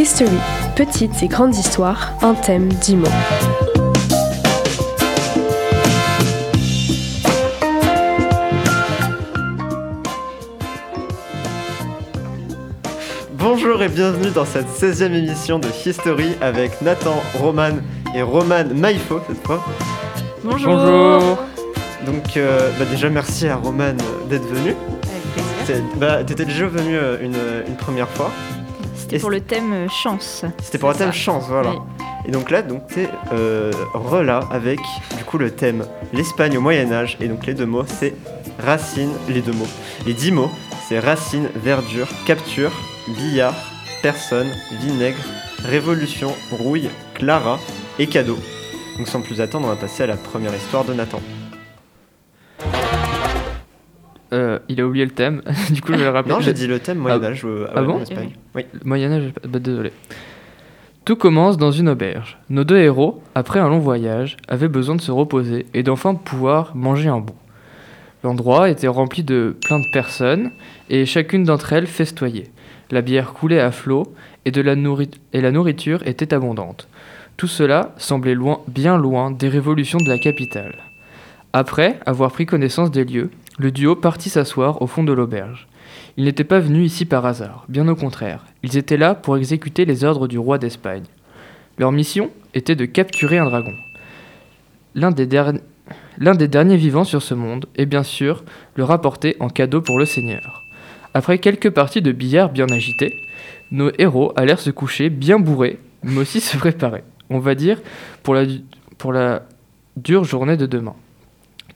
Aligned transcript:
History, 0.00 0.30
petites 0.76 1.22
et 1.22 1.28
grandes 1.28 1.54
histoires, 1.54 2.12
un 2.22 2.32
thème, 2.32 2.70
dix 2.72 2.96
mots. 2.96 3.06
Bonjour 13.34 13.82
et 13.82 13.90
bienvenue 13.90 14.30
dans 14.30 14.46
cette 14.46 14.68
16e 14.68 15.12
émission 15.12 15.58
de 15.58 15.68
History 15.84 16.34
avec 16.40 16.80
Nathan, 16.80 17.22
Roman 17.38 17.72
et 18.14 18.22
Roman 18.22 18.64
Maifo 18.74 19.20
cette 19.28 19.46
fois. 19.46 19.62
Bonjour. 20.42 20.76
Bonjour. 20.76 21.38
Donc 22.06 22.38
euh, 22.38 22.70
bah 22.78 22.86
déjà 22.90 23.10
merci 23.10 23.48
à 23.48 23.56
Roman 23.56 23.92
d'être 24.30 24.46
venu. 24.46 24.70
Avec 24.70 25.66
plaisir. 25.66 25.84
Bah, 25.96 26.24
T'étais 26.24 26.46
déjà 26.46 26.66
venu 26.68 26.96
euh, 26.96 27.18
une, 27.20 27.36
une 27.68 27.76
première 27.76 28.08
fois. 28.08 28.30
C'était 29.10 29.20
pour 29.20 29.30
le 29.30 29.40
thème 29.40 29.72
euh, 29.72 29.88
chance. 29.88 30.44
C'était 30.62 30.78
pour 30.78 30.92
C'est 30.92 30.98
thème 30.98 31.12
ça. 31.12 31.18
chance, 31.18 31.44
voilà. 31.48 31.70
Oui. 31.70 31.78
Et 32.26 32.30
donc 32.30 32.50
là, 32.50 32.62
donc 32.62 32.86
t'es 32.86 33.08
euh, 33.32 33.72
rela 33.94 34.40
avec 34.50 34.78
du 35.16 35.24
coup 35.24 35.38
le 35.38 35.50
thème 35.50 35.84
l'Espagne 36.12 36.56
au 36.58 36.60
Moyen 36.60 36.92
Âge. 36.92 37.16
Et 37.20 37.28
donc 37.28 37.46
les 37.46 37.54
deux 37.54 37.66
mots 37.66 37.84
c'est 37.86 38.14
racine, 38.64 39.10
les 39.28 39.40
deux 39.40 39.52
mots. 39.52 39.68
Les 40.06 40.12
dix 40.14 40.30
mots 40.32 40.50
c'est 40.88 40.98
racine, 41.00 41.48
verdure, 41.56 42.08
capture, 42.26 42.72
billard, 43.16 43.54
personne, 44.02 44.48
vinaigre, 44.80 45.18
révolution, 45.64 46.34
rouille, 46.52 46.90
Clara 47.14 47.58
et 47.98 48.06
cadeau. 48.06 48.38
Donc 48.98 49.08
sans 49.08 49.20
plus 49.22 49.40
attendre, 49.40 49.66
on 49.66 49.70
va 49.70 49.76
passer 49.76 50.02
à 50.02 50.06
la 50.06 50.16
première 50.16 50.54
histoire 50.54 50.84
de 50.84 50.92
Nathan. 50.94 51.20
Euh, 54.32 54.58
il 54.68 54.80
a 54.80 54.86
oublié 54.86 55.04
le 55.04 55.10
thème, 55.10 55.42
du 55.70 55.80
coup 55.80 55.92
je 55.92 55.98
vais 55.98 56.04
le 56.04 56.10
rappeler. 56.10 56.34
Non, 56.34 56.40
j'ai 56.40 56.52
dit 56.52 56.66
le 56.66 56.78
thème 56.78 56.98
Moyen 56.98 57.22
Âge 57.22 57.42
euh, 57.44 57.66
ah 57.74 57.82
bon 57.82 57.94
en 57.94 58.02
Espagne. 58.02 58.30
Oui. 58.54 58.64
Moyen 58.84 59.12
Âge, 59.12 59.32
bah, 59.48 59.58
désolé. 59.58 59.92
Tout 61.04 61.16
commence 61.16 61.56
dans 61.56 61.72
une 61.72 61.88
auberge. 61.88 62.38
Nos 62.48 62.62
deux 62.62 62.78
héros, 62.78 63.22
après 63.34 63.58
un 63.58 63.68
long 63.68 63.80
voyage, 63.80 64.36
avaient 64.46 64.68
besoin 64.68 64.94
de 64.94 65.00
se 65.00 65.10
reposer 65.10 65.66
et 65.74 65.82
d'enfin 65.82 66.14
pouvoir 66.14 66.76
manger 66.76 67.08
un 67.08 67.18
bout. 67.18 67.34
L'endroit 68.22 68.68
était 68.68 68.86
rempli 68.86 69.24
de 69.24 69.56
plein 69.66 69.80
de 69.80 69.90
personnes 69.92 70.50
et 70.90 71.06
chacune 71.06 71.44
d'entre 71.44 71.72
elles 71.72 71.86
festoyait. 71.86 72.50
La 72.90 73.00
bière 73.00 73.32
coulait 73.32 73.60
à 73.60 73.72
flot 73.72 74.14
et, 74.44 74.50
de 74.50 74.60
la, 74.60 74.74
et 75.32 75.40
la 75.40 75.50
nourriture 75.50 76.06
était 76.06 76.34
abondante. 76.34 76.86
Tout 77.36 77.46
cela 77.46 77.94
semblait 77.96 78.34
loin, 78.34 78.60
bien 78.68 78.98
loin 78.98 79.30
des 79.30 79.48
révolutions 79.48 79.98
de 79.98 80.08
la 80.08 80.18
capitale. 80.18 80.74
Après 81.52 81.98
avoir 82.04 82.30
pris 82.30 82.46
connaissance 82.46 82.90
des 82.90 83.04
lieux, 83.04 83.30
le 83.60 83.70
duo 83.70 83.94
partit 83.94 84.30
s'asseoir 84.30 84.80
au 84.80 84.86
fond 84.86 85.04
de 85.04 85.12
l'auberge. 85.12 85.68
Ils 86.16 86.24
n'étaient 86.24 86.44
pas 86.44 86.60
venus 86.60 86.90
ici 86.90 87.04
par 87.04 87.26
hasard, 87.26 87.66
bien 87.68 87.86
au 87.88 87.94
contraire. 87.94 88.46
Ils 88.62 88.78
étaient 88.78 88.96
là 88.96 89.14
pour 89.14 89.36
exécuter 89.36 89.84
les 89.84 90.02
ordres 90.02 90.28
du 90.28 90.38
roi 90.38 90.56
d'Espagne. 90.56 91.04
Leur 91.78 91.92
mission 91.92 92.30
était 92.54 92.74
de 92.74 92.86
capturer 92.86 93.36
un 93.36 93.44
dragon. 93.44 93.74
L'un 94.94 95.10
des, 95.10 95.26
derniers 95.26 96.76
vivants 96.78 97.04
sur 97.04 97.20
ce 97.20 97.34
monde, 97.34 97.66
et 97.76 97.84
bien 97.84 98.02
sûr, 98.02 98.44
le 98.76 98.84
rapporter 98.84 99.36
en 99.40 99.50
cadeau 99.50 99.82
pour 99.82 99.98
le 99.98 100.06
seigneur. 100.06 100.62
Après 101.12 101.38
quelques 101.38 101.70
parties 101.70 102.02
de 102.02 102.12
billard 102.12 102.48
bien 102.48 102.66
agitées, 102.70 103.14
nos 103.72 103.90
héros 103.98 104.32
allèrent 104.36 104.58
se 104.58 104.70
coucher 104.70 105.10
bien 105.10 105.38
bourrés, 105.38 105.78
mais 106.02 106.18
aussi 106.18 106.40
se 106.40 106.56
préparer, 106.56 107.04
on 107.28 107.40
va 107.40 107.54
dire, 107.54 107.78
pour 108.22 108.34
la 109.12 109.42
dure 109.96 110.24
journée 110.24 110.56
de 110.56 110.66
demain. 110.66 110.96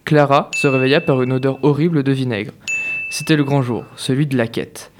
Clara 0.05 0.51
se 0.53 0.67
réveilla 0.67 1.01
par 1.01 1.23
une 1.23 1.33
odeur 1.33 1.57
horrible 1.63 2.03
de 2.03 2.11
vinaigre. 2.11 2.51
C'était 3.09 3.35
le 3.35 3.43
grand 3.43 3.63
jour, 3.63 3.85
celui 3.95 4.27
de 4.27 4.37
la 4.37 4.45
quête. 4.45 4.91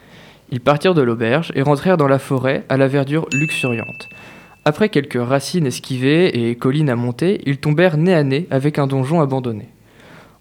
Ils 0.49 0.59
partirent 0.59 0.95
de 0.95 1.03
l'auberge 1.03 1.51
et 1.53 1.61
rentrèrent 1.61 1.97
dans 1.97 2.07
la 2.07 2.17
forêt 2.17 2.63
à 2.69 2.77
la 2.77 2.87
verdure 2.87 3.27
luxuriante. 3.31 4.09
Après 4.65 4.89
quelques 4.89 5.21
racines 5.21 5.67
esquivées 5.67 6.49
et 6.49 6.55
collines 6.55 6.89
à 6.89 6.95
monter, 6.95 7.39
ils 7.45 7.59
tombèrent 7.59 7.97
nez 7.97 8.15
à 8.15 8.23
nez 8.23 8.47
avec 8.49 8.79
un 8.79 8.87
donjon 8.87 9.21
abandonné, 9.21 9.67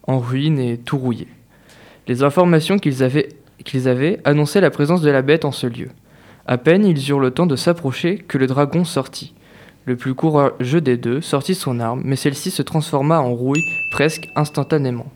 en 0.07 0.19
ruine 0.19 0.59
et 0.59 0.79
tout 0.79 0.97
rouillé. 0.97 1.29
Les 2.09 2.23
informations 2.23 2.79
qu'ils 2.79 3.03
avaient, 3.03 4.21
annonçaient 4.25 4.63
la 4.63 4.71
présence 4.71 5.03
de 5.03 5.11
la 5.11 5.21
bête 5.21 5.45
en 5.45 5.53
ce 5.53 5.67
lieu. 5.67 5.91
À 6.47 6.57
peine 6.57 6.87
ils 6.87 7.11
eurent 7.11 7.21
le 7.21 7.33
temps 7.33 7.47
de 7.47 7.57
s'approcher 7.57 8.17
que 8.17 8.39
le 8.39 8.47
dragon 8.47 8.85
sortit. 8.85 9.35
Le 9.87 9.97
plus 9.97 10.15
courageux 10.15 10.81
des 10.81 10.97
deux 10.97 11.21
sortit 11.21 11.55
son 11.55 11.79
arme, 11.79 12.03
mais 12.05 12.17
celle-ci 12.17 12.51
se 12.51 12.63
transforma 12.63 13.21
en 13.21 13.35
rouille 13.35 13.65
presque 13.91 14.29
instantanément, 14.35 15.13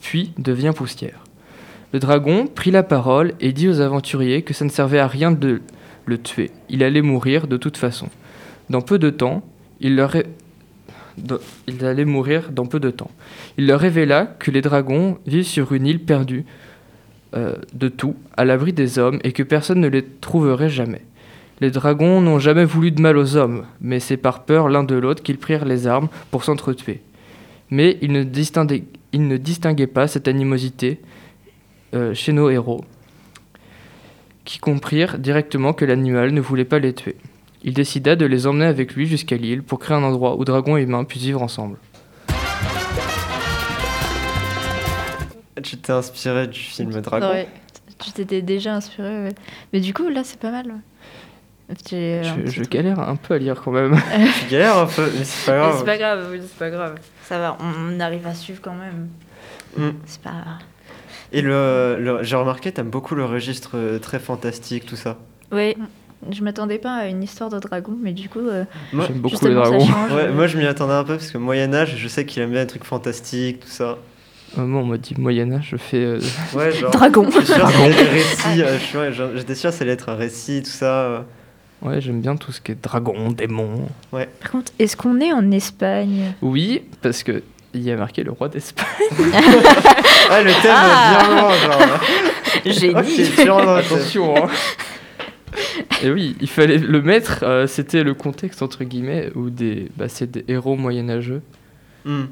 puis 0.00 0.32
devint 0.38 0.72
poussière. 0.72 1.24
Le 1.92 1.98
dragon 1.98 2.46
prit 2.46 2.70
la 2.70 2.82
parole 2.82 3.34
et 3.40 3.52
dit 3.52 3.68
aux 3.68 3.80
aventuriers 3.80 4.42
que 4.42 4.54
ça 4.54 4.64
ne 4.64 4.70
servait 4.70 4.98
à 4.98 5.06
rien 5.06 5.32
de 5.32 5.60
le 6.06 6.18
tuer. 6.18 6.50
Il 6.70 6.82
allait 6.82 7.02
mourir 7.02 7.46
de 7.46 7.56
toute 7.56 7.76
façon. 7.76 8.08
Dans 8.70 8.80
peu 8.80 8.98
de 8.98 9.10
temps, 9.10 9.42
il 9.80 9.96
leur 9.96 10.14
allait 11.82 12.04
mourir 12.04 12.50
dans 12.50 12.66
peu 12.66 12.80
de 12.80 12.90
temps. 12.90 13.10
Il 13.58 13.66
leur 13.66 13.80
révéla 13.80 14.26
que 14.38 14.50
les 14.50 14.62
dragons 14.62 15.18
vivent 15.26 15.44
sur 15.44 15.72
une 15.72 15.86
île 15.86 16.02
perdue 16.02 16.44
euh, 17.34 17.54
de 17.74 17.88
tout, 17.88 18.16
à 18.36 18.44
l'abri 18.44 18.72
des 18.72 18.98
hommes, 18.98 19.20
et 19.24 19.32
que 19.32 19.42
personne 19.42 19.80
ne 19.80 19.88
les 19.88 20.04
trouverait 20.04 20.70
jamais. 20.70 21.02
Les 21.60 21.70
dragons 21.70 22.20
n'ont 22.20 22.38
jamais 22.38 22.66
voulu 22.66 22.90
de 22.90 23.00
mal 23.00 23.16
aux 23.16 23.36
hommes, 23.36 23.64
mais 23.80 23.98
c'est 23.98 24.18
par 24.18 24.44
peur 24.44 24.68
l'un 24.68 24.84
de 24.84 24.94
l'autre 24.94 25.22
qu'ils 25.22 25.38
prirent 25.38 25.64
les 25.64 25.86
armes 25.86 26.08
pour 26.30 26.44
s'entretuer. 26.44 27.00
Mais 27.70 27.96
ils 28.02 28.12
ne 28.12 28.22
distinguaient, 28.24 28.84
ils 29.12 29.26
ne 29.26 29.38
distinguaient 29.38 29.86
pas 29.86 30.06
cette 30.06 30.28
animosité 30.28 31.00
euh, 31.94 32.12
chez 32.12 32.32
nos 32.32 32.50
héros, 32.50 32.84
qui 34.44 34.58
comprirent 34.58 35.18
directement 35.18 35.72
que 35.72 35.86
l'animal 35.86 36.32
ne 36.32 36.40
voulait 36.42 36.66
pas 36.66 36.78
les 36.78 36.92
tuer. 36.92 37.16
Il 37.64 37.72
décida 37.72 38.16
de 38.16 38.26
les 38.26 38.46
emmener 38.46 38.66
avec 38.66 38.94
lui 38.94 39.06
jusqu'à 39.06 39.36
l'île 39.36 39.62
pour 39.62 39.78
créer 39.78 39.96
un 39.96 40.02
endroit 40.02 40.36
où 40.36 40.44
dragons 40.44 40.76
et 40.76 40.82
humains 40.82 41.04
puissent 41.04 41.22
vivre 41.24 41.42
ensemble. 41.42 41.78
Tu 45.62 45.78
t'es 45.78 45.92
inspiré 45.92 46.46
du 46.48 46.60
film 46.60 46.90
Dragon. 47.00 47.30
Ouais, 47.30 47.48
tu 47.98 48.12
t'étais 48.12 48.42
déjà 48.42 48.74
inspiré. 48.74 49.08
ouais. 49.24 49.34
Mais 49.72 49.80
du 49.80 49.94
coup, 49.94 50.08
là, 50.10 50.22
c'est 50.22 50.38
pas 50.38 50.50
mal. 50.50 50.66
ouais. 50.66 50.74
Je, 51.90 52.42
je 52.46 52.62
galère 52.64 53.00
un 53.00 53.16
peu 53.16 53.34
à 53.34 53.38
lire 53.38 53.60
quand 53.62 53.72
même. 53.72 53.96
Tu 54.40 54.50
galères 54.52 54.78
un 54.78 54.86
peu, 54.86 55.10
mais 55.18 55.24
c'est 55.24 55.50
pas 55.50 55.58
grave. 55.58 55.74
C'est 55.78 55.84
pas 55.84 55.98
grave, 55.98 56.26
oui, 56.30 56.38
c'est 56.42 56.58
pas 56.58 56.70
grave. 56.70 56.94
Ça 57.24 57.38
va, 57.38 57.56
on, 57.60 57.96
on 57.96 58.00
arrive 58.00 58.26
à 58.26 58.34
suivre 58.34 58.60
quand 58.62 58.74
même. 58.74 59.08
Mm. 59.76 59.96
C'est 60.06 60.20
pas. 60.22 60.32
Et 61.32 61.42
le, 61.42 61.96
le- 61.98 62.22
j'ai 62.22 62.36
remarqué, 62.36 62.70
t'aimes 62.70 62.90
beaucoup 62.90 63.14
le 63.16 63.24
registre 63.24 63.72
euh, 63.74 63.98
très 63.98 64.20
fantastique, 64.20 64.86
tout 64.86 64.94
ça. 64.96 65.18
Ouais, 65.50 65.76
je 66.30 66.42
m'attendais 66.44 66.78
pas 66.78 66.94
à 66.94 67.06
une 67.06 67.22
histoire 67.22 67.50
de 67.50 67.58
dragon, 67.58 67.96
mais 68.00 68.12
du 68.12 68.28
coup, 68.28 68.38
euh, 68.38 68.64
Moi, 68.92 69.06
J'aime 69.08 69.18
beaucoup 69.18 69.44
les 69.46 69.54
dragons. 69.54 69.80
change. 69.84 70.12
ouais, 70.12 70.30
moi 70.30 70.46
je 70.46 70.56
m'y 70.58 70.66
attendais 70.66 70.94
un 70.94 71.02
peu 71.04 71.14
parce 71.16 71.30
que 71.32 71.38
Moyen 71.38 71.74
Âge, 71.74 71.96
je 71.98 72.08
sais 72.08 72.24
qu'il 72.24 72.42
aime 72.42 72.50
bien 72.52 72.60
les 72.60 72.66
trucs 72.68 72.84
fantastiques, 72.84 73.60
tout 73.60 73.68
ça. 73.68 73.98
Euh, 74.56 74.62
Moi, 74.62 74.82
on 74.82 74.86
m'a 74.86 74.98
dit 74.98 75.14
Moyen-Âge, 75.18 75.68
je 75.72 75.76
fais. 75.76 75.96
euh, 76.04 76.20
Ouais, 76.54 76.70
genre. 76.70 76.92
Dragon. 76.92 77.28
Je 77.30 77.40
suis 77.40 78.86
sûr 78.88 79.12
je 79.12 79.36
J'étais 79.36 79.54
sûr 79.56 79.70
que 79.70 79.76
ça 79.76 79.82
allait 79.82 79.92
être 79.92 80.08
un 80.08 80.14
récit, 80.14 80.62
tout 80.62 80.70
ça. 80.70 81.24
Ouais, 81.82 82.00
j'aime 82.00 82.20
bien 82.20 82.36
tout 82.36 82.52
ce 82.52 82.60
qui 82.60 82.72
est 82.72 82.82
dragon, 82.82 83.30
démon. 83.30 83.88
Par 84.10 84.50
contre, 84.50 84.72
est-ce 84.78 84.96
qu'on 84.96 85.20
est 85.20 85.32
en 85.32 85.50
Espagne? 85.50 86.32
Oui, 86.42 86.82
parce 87.02 87.22
que 87.22 87.42
il 87.74 87.82
y 87.82 87.90
a 87.90 87.96
marqué 87.96 88.24
le 88.24 88.30
roi 88.32 88.48
d'Espagne. 88.48 88.86
Ah, 90.28 90.42
le 90.42 90.50
thème 90.60 90.72
Ah. 90.74 91.20
est 91.22 91.26
bien 91.28 91.40
loin, 91.42 91.54
genre. 91.54 91.78
Dans 91.78 93.00
le 93.00 93.36
thème. 93.36 93.94
Attention. 93.94 94.36
hein. 94.46 94.48
Et 96.02 96.10
oui, 96.10 96.36
il 96.40 96.48
fallait 96.48 96.78
le 96.78 97.00
mettre. 97.02 97.40
euh, 97.44 97.66
C'était 97.66 98.02
le 98.02 98.14
contexte 98.14 98.60
entre 98.62 98.82
guillemets 98.84 99.30
où 99.36 99.50
des, 99.50 99.88
bah, 99.96 100.08
c'est 100.08 100.28
des 100.30 100.44
héros 100.48 100.76
moyenâgeux. 100.76 101.42
Hmm. 102.04 102.24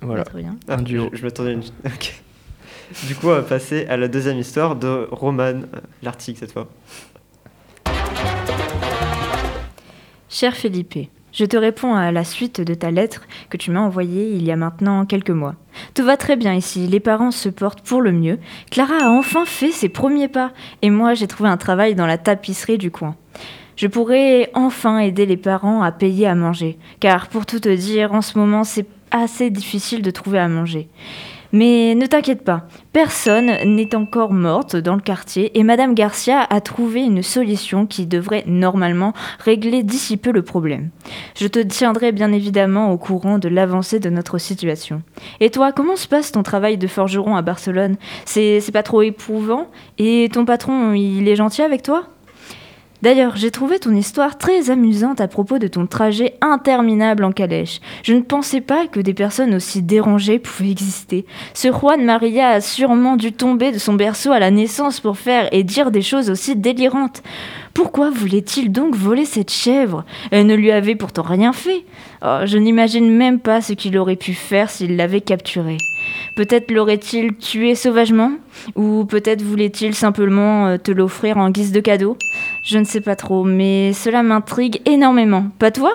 Voilà. 0.00 0.24
Très 0.24 0.40
bien. 0.40 0.56
Ah, 0.68 0.74
Un 0.74 0.82
duo. 0.82 1.10
Je, 1.12 1.18
je 1.18 1.22
m'attendais 1.24 1.52
une. 1.52 1.62
Ok. 1.84 2.14
Du 3.06 3.14
coup, 3.14 3.28
on 3.28 3.34
va 3.34 3.42
passer 3.42 3.86
à 3.86 3.96
la 3.96 4.08
deuxième 4.08 4.38
histoire 4.38 4.74
de 4.74 5.06
Roman, 5.12 5.42
euh, 5.44 5.62
l'article 6.02 6.40
cette 6.40 6.52
fois. 6.52 6.68
Cher 10.32 10.54
Felipe, 10.54 11.10
je 11.32 11.44
te 11.44 11.56
réponds 11.56 11.96
à 11.96 12.12
la 12.12 12.22
suite 12.22 12.60
de 12.60 12.74
ta 12.74 12.92
lettre 12.92 13.26
que 13.48 13.56
tu 13.56 13.72
m'as 13.72 13.80
envoyée 13.80 14.30
il 14.30 14.44
y 14.44 14.52
a 14.52 14.56
maintenant 14.56 15.04
quelques 15.04 15.30
mois. 15.30 15.56
Tout 15.92 16.04
va 16.04 16.16
très 16.16 16.36
bien 16.36 16.54
ici, 16.54 16.86
les 16.86 17.00
parents 17.00 17.32
se 17.32 17.48
portent 17.48 17.80
pour 17.80 18.00
le 18.00 18.12
mieux. 18.12 18.38
Clara 18.70 18.94
a 18.94 19.10
enfin 19.10 19.44
fait 19.44 19.72
ses 19.72 19.88
premiers 19.88 20.28
pas 20.28 20.52
et 20.82 20.90
moi 20.90 21.14
j'ai 21.14 21.26
trouvé 21.26 21.50
un 21.50 21.56
travail 21.56 21.96
dans 21.96 22.06
la 22.06 22.16
tapisserie 22.16 22.78
du 22.78 22.92
coin. 22.92 23.16
Je 23.74 23.88
pourrais 23.88 24.52
enfin 24.54 25.00
aider 25.00 25.26
les 25.26 25.36
parents 25.36 25.82
à 25.82 25.90
payer 25.90 26.28
à 26.28 26.36
manger, 26.36 26.78
car 27.00 27.26
pour 27.26 27.44
tout 27.44 27.58
te 27.58 27.74
dire, 27.74 28.12
en 28.12 28.22
ce 28.22 28.38
moment 28.38 28.62
c'est 28.62 28.86
assez 29.10 29.50
difficile 29.50 30.00
de 30.00 30.12
trouver 30.12 30.38
à 30.38 30.46
manger. 30.46 30.88
Mais 31.52 31.94
ne 31.96 32.06
t'inquiète 32.06 32.44
pas, 32.44 32.68
personne 32.92 33.52
n'est 33.64 33.94
encore 33.96 34.32
morte 34.32 34.76
dans 34.76 34.94
le 34.94 35.00
quartier 35.00 35.58
et 35.58 35.64
Madame 35.64 35.94
Garcia 35.94 36.46
a 36.48 36.60
trouvé 36.60 37.00
une 37.00 37.22
solution 37.22 37.86
qui 37.86 38.06
devrait 38.06 38.44
normalement 38.46 39.14
régler 39.40 39.82
d'ici 39.82 40.16
peu 40.16 40.30
le 40.30 40.42
problème. 40.42 40.90
Je 41.36 41.48
te 41.48 41.58
tiendrai 41.58 42.12
bien 42.12 42.30
évidemment 42.32 42.92
au 42.92 42.98
courant 42.98 43.38
de 43.38 43.48
l'avancée 43.48 43.98
de 43.98 44.10
notre 44.10 44.38
situation. 44.38 45.02
Et 45.40 45.50
toi, 45.50 45.72
comment 45.72 45.96
se 45.96 46.06
passe 46.06 46.30
ton 46.30 46.44
travail 46.44 46.78
de 46.78 46.86
forgeron 46.86 47.34
à 47.34 47.42
Barcelone? 47.42 47.96
C'est 48.24 48.62
pas 48.72 48.84
trop 48.84 49.02
éprouvant? 49.02 49.66
Et 49.98 50.28
ton 50.32 50.44
patron, 50.44 50.92
il 50.92 51.28
est 51.28 51.36
gentil 51.36 51.62
avec 51.62 51.82
toi? 51.82 52.04
D'ailleurs, 53.02 53.36
j'ai 53.36 53.50
trouvé 53.50 53.78
ton 53.78 53.94
histoire 53.94 54.36
très 54.36 54.70
amusante 54.70 55.20
à 55.20 55.28
propos 55.28 55.58
de 55.58 55.68
ton 55.68 55.86
trajet 55.86 56.34
interminable 56.40 57.24
en 57.24 57.32
calèche. 57.32 57.80
Je 58.02 58.12
ne 58.12 58.20
pensais 58.20 58.60
pas 58.60 58.86
que 58.86 59.00
des 59.00 59.14
personnes 59.14 59.54
aussi 59.54 59.82
dérangées 59.82 60.38
pouvaient 60.38 60.70
exister. 60.70 61.24
Ce 61.54 61.68
Juan 61.72 62.04
Maria 62.04 62.50
a 62.50 62.60
sûrement 62.60 63.16
dû 63.16 63.32
tomber 63.32 63.72
de 63.72 63.78
son 63.78 63.94
berceau 63.94 64.32
à 64.32 64.38
la 64.38 64.50
naissance 64.50 65.00
pour 65.00 65.16
faire 65.16 65.48
et 65.52 65.64
dire 65.64 65.90
des 65.90 66.02
choses 66.02 66.28
aussi 66.28 66.56
délirantes. 66.56 67.22
Pourquoi 67.72 68.10
voulait-il 68.10 68.72
donc 68.72 68.94
voler 68.94 69.24
cette 69.24 69.50
chèvre? 69.50 70.04
Elle 70.30 70.46
ne 70.46 70.54
lui 70.54 70.70
avait 70.70 70.96
pourtant 70.96 71.22
rien 71.22 71.52
fait. 71.52 71.84
Oh, 72.22 72.40
je 72.44 72.58
n'imagine 72.58 73.10
même 73.10 73.38
pas 73.38 73.62
ce 73.62 73.72
qu'il 73.72 73.96
aurait 73.96 74.16
pu 74.16 74.34
faire 74.34 74.68
s'il 74.68 74.96
l'avait 74.96 75.20
capturée. 75.20 75.78
Peut-être 76.34 76.70
l'aurait-il 76.70 77.36
tué 77.36 77.74
sauvagement 77.74 78.32
Ou 78.76 79.04
peut-être 79.04 79.42
voulait-il 79.42 79.94
simplement 79.94 80.68
euh, 80.68 80.76
te 80.76 80.90
l'offrir 80.90 81.36
en 81.36 81.50
guise 81.50 81.72
de 81.72 81.80
cadeau 81.80 82.16
Je 82.62 82.78
ne 82.78 82.84
sais 82.84 83.00
pas 83.00 83.16
trop, 83.16 83.44
mais 83.44 83.92
cela 83.92 84.22
m'intrigue 84.22 84.80
énormément. 84.86 85.46
Pas 85.58 85.70
toi? 85.70 85.92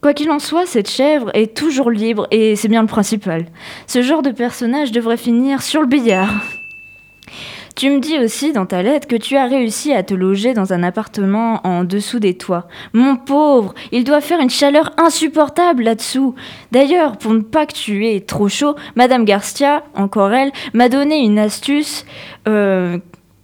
Quoi 0.00 0.14
qu'il 0.14 0.30
en 0.30 0.40
soit, 0.40 0.66
cette 0.66 0.90
chèvre 0.90 1.30
est 1.34 1.56
toujours 1.56 1.90
libre 1.90 2.26
et 2.30 2.56
c'est 2.56 2.68
bien 2.68 2.82
le 2.82 2.88
principal. 2.88 3.46
Ce 3.86 4.02
genre 4.02 4.22
de 4.22 4.32
personnage 4.32 4.90
devrait 4.90 5.16
finir 5.16 5.62
sur 5.62 5.80
le 5.80 5.86
billard. 5.86 6.32
Tu 7.74 7.90
me 7.90 8.00
dis 8.00 8.18
aussi 8.18 8.52
dans 8.52 8.66
ta 8.66 8.82
lettre 8.82 9.08
que 9.08 9.16
tu 9.16 9.36
as 9.36 9.46
réussi 9.46 9.92
à 9.92 10.02
te 10.02 10.14
loger 10.14 10.52
dans 10.52 10.72
un 10.72 10.82
appartement 10.82 11.60
en 11.66 11.84
dessous 11.84 12.18
des 12.18 12.34
toits. 12.34 12.68
Mon 12.92 13.16
pauvre, 13.16 13.74
il 13.92 14.04
doit 14.04 14.20
faire 14.20 14.40
une 14.40 14.50
chaleur 14.50 14.92
insupportable 14.98 15.84
là-dessous. 15.84 16.34
D'ailleurs, 16.70 17.16
pour 17.16 17.32
ne 17.32 17.40
pas 17.40 17.66
que 17.66 17.74
tu 17.74 18.06
aies 18.06 18.20
trop 18.20 18.48
chaud, 18.48 18.74
Madame 18.94 19.24
Garcia, 19.24 19.84
encore 19.94 20.32
elle, 20.32 20.52
m'a 20.74 20.88
donné 20.88 21.20
une 21.20 21.38
astuce. 21.38 22.04
Euh, 22.46 22.98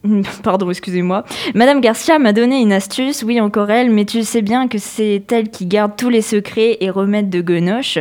Pardon, 0.43 0.71
excusez-moi. 0.71 1.25
Madame 1.55 1.81
Garcia 1.81 2.19
m'a 2.19 2.33
donné 2.33 2.61
une 2.61 2.73
astuce, 2.73 3.23
oui 3.23 3.41
encore 3.41 3.71
elle, 3.71 3.91
mais 3.91 4.05
tu 4.05 4.23
sais 4.23 4.43
bien 4.43 4.69
que 4.69 4.79
c'est 4.79 5.25
elle 5.33 5.51
qui 5.51 5.67
garde 5.67 5.93
tous 5.97 6.09
les 6.09 6.23
secrets 6.23 6.79
et 6.81 6.91
remèdes 6.91 7.31
de 7.31 7.41
Guenoche 7.41 7.99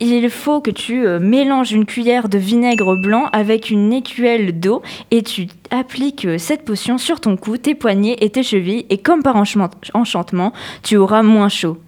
il 0.00 0.28
faut 0.30 0.60
que 0.60 0.70
tu 0.70 1.06
euh, 1.06 1.20
mélanges 1.20 1.72
une 1.72 1.86
cuillère 1.86 2.28
de 2.28 2.38
vinaigre 2.38 2.96
blanc 2.96 3.28
avec 3.32 3.70
une 3.70 3.92
écuelle 3.92 4.58
d'eau 4.58 4.82
et 5.10 5.22
tu 5.22 5.48
appliques 5.70 6.24
euh, 6.24 6.38
cette 6.38 6.64
potion 6.64 6.98
sur 6.98 7.20
ton 7.20 7.36
cou, 7.36 7.56
tes 7.56 7.74
poignets 7.74 8.16
et 8.20 8.30
tes 8.30 8.42
chevilles 8.42 8.86
et 8.90 8.98
comme 8.98 9.22
par 9.22 9.36
enchantement, 9.36 10.52
tu 10.82 10.96
auras 10.96 11.22
moins 11.22 11.48
chaud. 11.48 11.78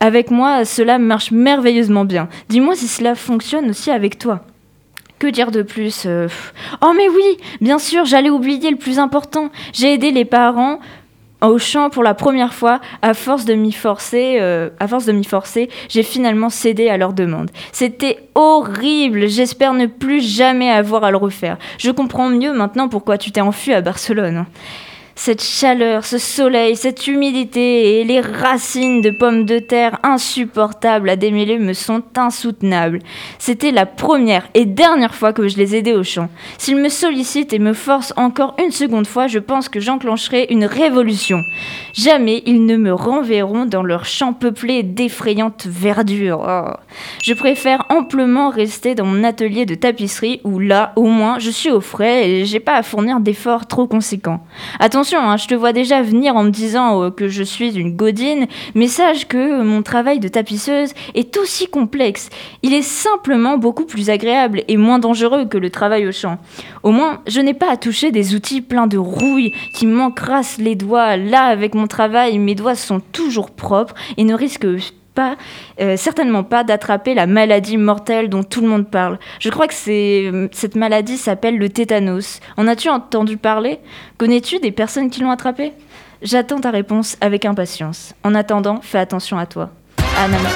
Avec 0.00 0.30
moi, 0.30 0.64
cela 0.64 0.98
marche 0.98 1.30
merveilleusement 1.30 2.04
bien. 2.04 2.28
Dis-moi 2.48 2.74
si 2.74 2.86
cela 2.86 3.14
fonctionne 3.14 3.70
aussi 3.70 3.90
avec 3.90 4.18
toi. 4.18 4.42
Que 5.18 5.28
dire 5.28 5.50
de 5.50 5.62
plus 5.62 6.04
euh, 6.04 6.28
Oh 6.82 6.92
mais 6.94 7.08
oui, 7.08 7.38
bien 7.62 7.78
sûr, 7.78 8.04
j'allais 8.04 8.28
oublier 8.28 8.70
le 8.70 8.76
plus 8.76 8.98
important. 8.98 9.50
J'ai 9.72 9.94
aidé 9.94 10.10
les 10.10 10.26
parents 10.26 10.78
au 11.42 11.58
chant 11.58 11.90
pour 11.90 12.02
la 12.02 12.14
première 12.14 12.54
fois, 12.54 12.80
à 13.02 13.14
force 13.14 13.44
de 13.44 13.54
m'y 13.54 13.72
forcer, 13.72 14.38
euh, 14.40 14.70
à 14.80 14.88
force 14.88 15.04
de 15.04 15.12
m'y 15.12 15.24
forcer, 15.24 15.68
j'ai 15.88 16.02
finalement 16.02 16.50
cédé 16.50 16.88
à 16.88 16.96
leur 16.96 17.12
demande. 17.12 17.50
C'était 17.72 18.28
horrible. 18.34 19.28
J'espère 19.28 19.74
ne 19.74 19.86
plus 19.86 20.20
jamais 20.20 20.70
avoir 20.70 21.04
à 21.04 21.10
le 21.10 21.16
refaire. 21.16 21.58
Je 21.78 21.90
comprends 21.90 22.28
mieux 22.28 22.52
maintenant 22.52 22.88
pourquoi 22.88 23.18
tu 23.18 23.30
t'es 23.32 23.40
enfui 23.40 23.72
à 23.72 23.80
Barcelone. 23.80 24.46
Cette 25.18 25.42
chaleur, 25.42 26.04
ce 26.04 26.18
soleil, 26.18 26.76
cette 26.76 27.06
humidité 27.06 28.00
et 28.00 28.04
les 28.04 28.20
racines 28.20 29.00
de 29.00 29.10
pommes 29.10 29.46
de 29.46 29.58
terre 29.58 29.98
insupportables 30.02 31.08
à 31.08 31.16
démêler 31.16 31.58
me 31.58 31.72
sont 31.72 32.02
insoutenables. 32.16 32.98
C'était 33.38 33.72
la 33.72 33.86
première 33.86 34.46
et 34.52 34.66
dernière 34.66 35.14
fois 35.14 35.32
que 35.32 35.48
je 35.48 35.56
les 35.56 35.74
aidais 35.74 35.94
au 35.94 36.04
champ. 36.04 36.28
S'ils 36.58 36.76
me 36.76 36.90
sollicitent 36.90 37.54
et 37.54 37.58
me 37.58 37.72
forcent 37.72 38.12
encore 38.18 38.56
une 38.62 38.70
seconde 38.70 39.06
fois, 39.06 39.26
je 39.26 39.38
pense 39.38 39.70
que 39.70 39.80
j'enclencherai 39.80 40.48
une 40.50 40.66
révolution. 40.66 41.40
Jamais 41.94 42.42
ils 42.44 42.66
ne 42.66 42.76
me 42.76 42.92
renverront 42.92 43.64
dans 43.64 43.82
leur 43.82 44.04
champ 44.04 44.34
peuplé 44.34 44.82
d'effrayantes 44.82 45.66
verdures. 45.66 46.44
Oh. 46.46 46.74
Je 47.24 47.32
préfère 47.32 47.86
amplement 47.88 48.50
rester 48.50 48.94
dans 48.94 49.06
mon 49.06 49.24
atelier 49.24 49.64
de 49.64 49.74
tapisserie 49.74 50.42
où 50.44 50.58
là, 50.58 50.92
au 50.94 51.06
moins, 51.06 51.38
je 51.38 51.50
suis 51.50 51.70
au 51.70 51.80
frais 51.80 52.28
et 52.28 52.44
j'ai 52.44 52.60
pas 52.60 52.74
à 52.74 52.82
fournir 52.82 53.18
d'efforts 53.18 53.66
trop 53.66 53.86
conséquents. 53.86 54.44
Attention 54.78 55.05
Hein, 55.14 55.36
je 55.36 55.46
te 55.46 55.54
vois 55.54 55.72
déjà 55.72 56.02
venir 56.02 56.34
en 56.36 56.42
me 56.42 56.50
disant 56.50 57.02
euh, 57.02 57.10
que 57.10 57.28
je 57.28 57.42
suis 57.42 57.78
une 57.78 57.94
godine, 57.94 58.46
mais 58.74 58.88
sache 58.88 59.26
que 59.26 59.62
mon 59.62 59.82
travail 59.82 60.18
de 60.18 60.28
tapisseuse 60.28 60.94
est 61.14 61.36
aussi 61.36 61.68
complexe. 61.68 62.28
Il 62.62 62.74
est 62.74 62.82
simplement 62.82 63.56
beaucoup 63.56 63.84
plus 63.84 64.10
agréable 64.10 64.64
et 64.66 64.76
moins 64.76 64.98
dangereux 64.98 65.46
que 65.46 65.58
le 65.58 65.70
travail 65.70 66.06
au 66.08 66.12
champ. 66.12 66.38
Au 66.82 66.90
moins, 66.90 67.20
je 67.26 67.40
n'ai 67.40 67.54
pas 67.54 67.70
à 67.70 67.76
toucher 67.76 68.10
des 68.10 68.34
outils 68.34 68.62
pleins 68.62 68.88
de 68.88 68.98
rouille 68.98 69.52
qui 69.72 69.86
m'encrassent 69.86 70.58
les 70.58 70.74
doigts. 70.74 71.16
Là, 71.16 71.44
avec 71.44 71.74
mon 71.74 71.86
travail, 71.86 72.38
mes 72.38 72.54
doigts 72.54 72.74
sont 72.74 73.00
toujours 73.12 73.50
propres 73.50 73.94
et 74.16 74.24
ne 74.24 74.34
risquent 74.34 74.66
pas, 75.16 75.36
euh, 75.80 75.96
certainement 75.96 76.44
pas 76.44 76.62
d'attraper 76.62 77.14
la 77.14 77.26
maladie 77.26 77.78
mortelle 77.78 78.28
dont 78.28 78.44
tout 78.44 78.60
le 78.60 78.68
monde 78.68 78.88
parle. 78.88 79.18
Je 79.40 79.50
crois 79.50 79.66
que 79.66 79.74
c'est, 79.74 80.30
euh, 80.32 80.46
cette 80.52 80.76
maladie 80.76 81.16
s'appelle 81.16 81.58
le 81.58 81.68
tétanos. 81.68 82.40
En 82.56 82.68
as-tu 82.68 82.88
entendu 82.88 83.36
parler? 83.36 83.80
Connais-tu 84.18 84.60
des 84.60 84.70
personnes 84.70 85.10
qui 85.10 85.22
l'ont 85.22 85.30
attrapé? 85.30 85.72
J'attends 86.22 86.60
ta 86.60 86.70
réponse 86.70 87.16
avec 87.20 87.44
impatience. 87.44 88.14
En 88.22 88.34
attendant, 88.34 88.80
fais 88.82 88.98
attention 88.98 89.38
à 89.38 89.46
toi. 89.46 89.70
Anna. 90.18 90.36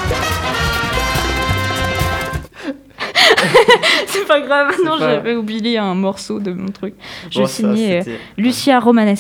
c'est 4.07 4.27
pas 4.27 4.41
grave, 4.41 4.75
non, 4.85 4.97
j'avais 4.99 5.35
oublié 5.35 5.79
un 5.79 5.95
morceau 5.95 6.39
de 6.39 6.53
mon 6.53 6.69
truc. 6.69 6.95
Je 7.31 7.45
signais 7.47 8.05
euh, 8.07 8.17
Lucia 8.37 8.79
Romanes. 8.79 9.17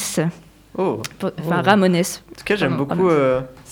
Oh. 0.77 1.01
Enfin, 1.23 1.33
oh. 1.39 1.63
Ramones. 1.65 1.97
En 1.97 2.37
tout 2.37 2.45
cas, 2.45 2.57
j'aime 2.57 2.77
beaucoup. 2.77 3.09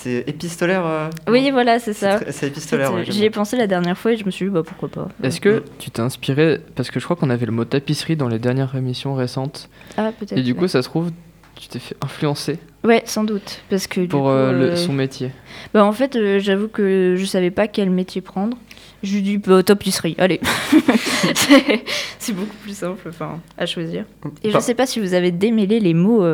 C'est 0.00 0.23
épistolaire 0.29 0.87
euh, 0.87 1.11
Oui, 1.27 1.50
voilà, 1.50 1.81
c'est 1.81 1.93
ça. 1.93 2.21
C'est 2.31 2.47
épistolaire. 2.47 2.93
J'y 3.03 3.25
ai 3.25 3.31
pensé 3.31 3.56
la 3.56 3.67
dernière 3.67 3.99
fois 3.99 4.12
et 4.12 4.17
je 4.17 4.25
me 4.25 4.31
suis 4.31 4.45
dit, 4.47 4.50
bah 4.53 4.62
pourquoi 4.65 4.89
pas. 4.89 5.09
Est-ce 5.25 5.41
que 5.41 5.65
tu 5.81 5.91
t'es 5.91 5.99
inspiré 5.99 6.61
Parce 6.77 6.93
que 6.93 7.00
je 7.00 7.05
crois 7.05 7.17
qu'on 7.17 7.31
avait 7.31 7.47
le 7.47 7.50
mot 7.50 7.65
tapisserie 7.65 8.15
dans 8.15 8.29
les 8.29 8.39
dernières 8.39 8.77
émissions 8.77 9.17
récentes. 9.17 9.69
Ah, 9.97 10.12
peut-être. 10.17 10.39
Et 10.39 10.43
du 10.43 10.55
coup, 10.55 10.69
ça 10.69 10.83
se 10.83 10.89
trouve, 10.89 11.11
tu 11.56 11.67
t'es 11.67 11.81
fait 11.81 11.97
influencer 12.00 12.61
Ouais, 12.85 13.03
sans 13.06 13.25
doute. 13.25 13.61
Parce 13.71 13.89
que, 13.89 14.06
Pour 14.06 14.29
euh, 14.29 14.53
le, 14.53 14.77
son 14.77 14.93
métier. 14.93 15.33
Bah, 15.75 15.85
en 15.85 15.91
fait, 15.91 16.15
euh, 16.15 16.39
j'avoue 16.39 16.69
que 16.69 17.17
je 17.19 17.25
savais 17.25 17.50
pas 17.50 17.67
quel 17.67 17.91
métier 17.91 18.21
prendre. 18.21 18.56
Je 19.03 19.15
lui 19.15 19.23
dis 19.23 19.39
bah, 19.39 19.65
tapisserie, 19.65 20.15
allez. 20.19 20.39
c'est 22.21 22.33
beaucoup 22.35 22.56
plus 22.62 22.77
simple 22.77 23.09
enfin, 23.09 23.41
à 23.56 23.67
choisir. 23.67 24.05
Et 24.45 24.53
je 24.53 24.59
sais 24.61 24.75
pas 24.75 24.87
si 24.87 25.00
vous 25.00 25.15
avez 25.15 25.33
démêlé 25.33 25.81
les 25.81 25.95
mots. 25.95 26.25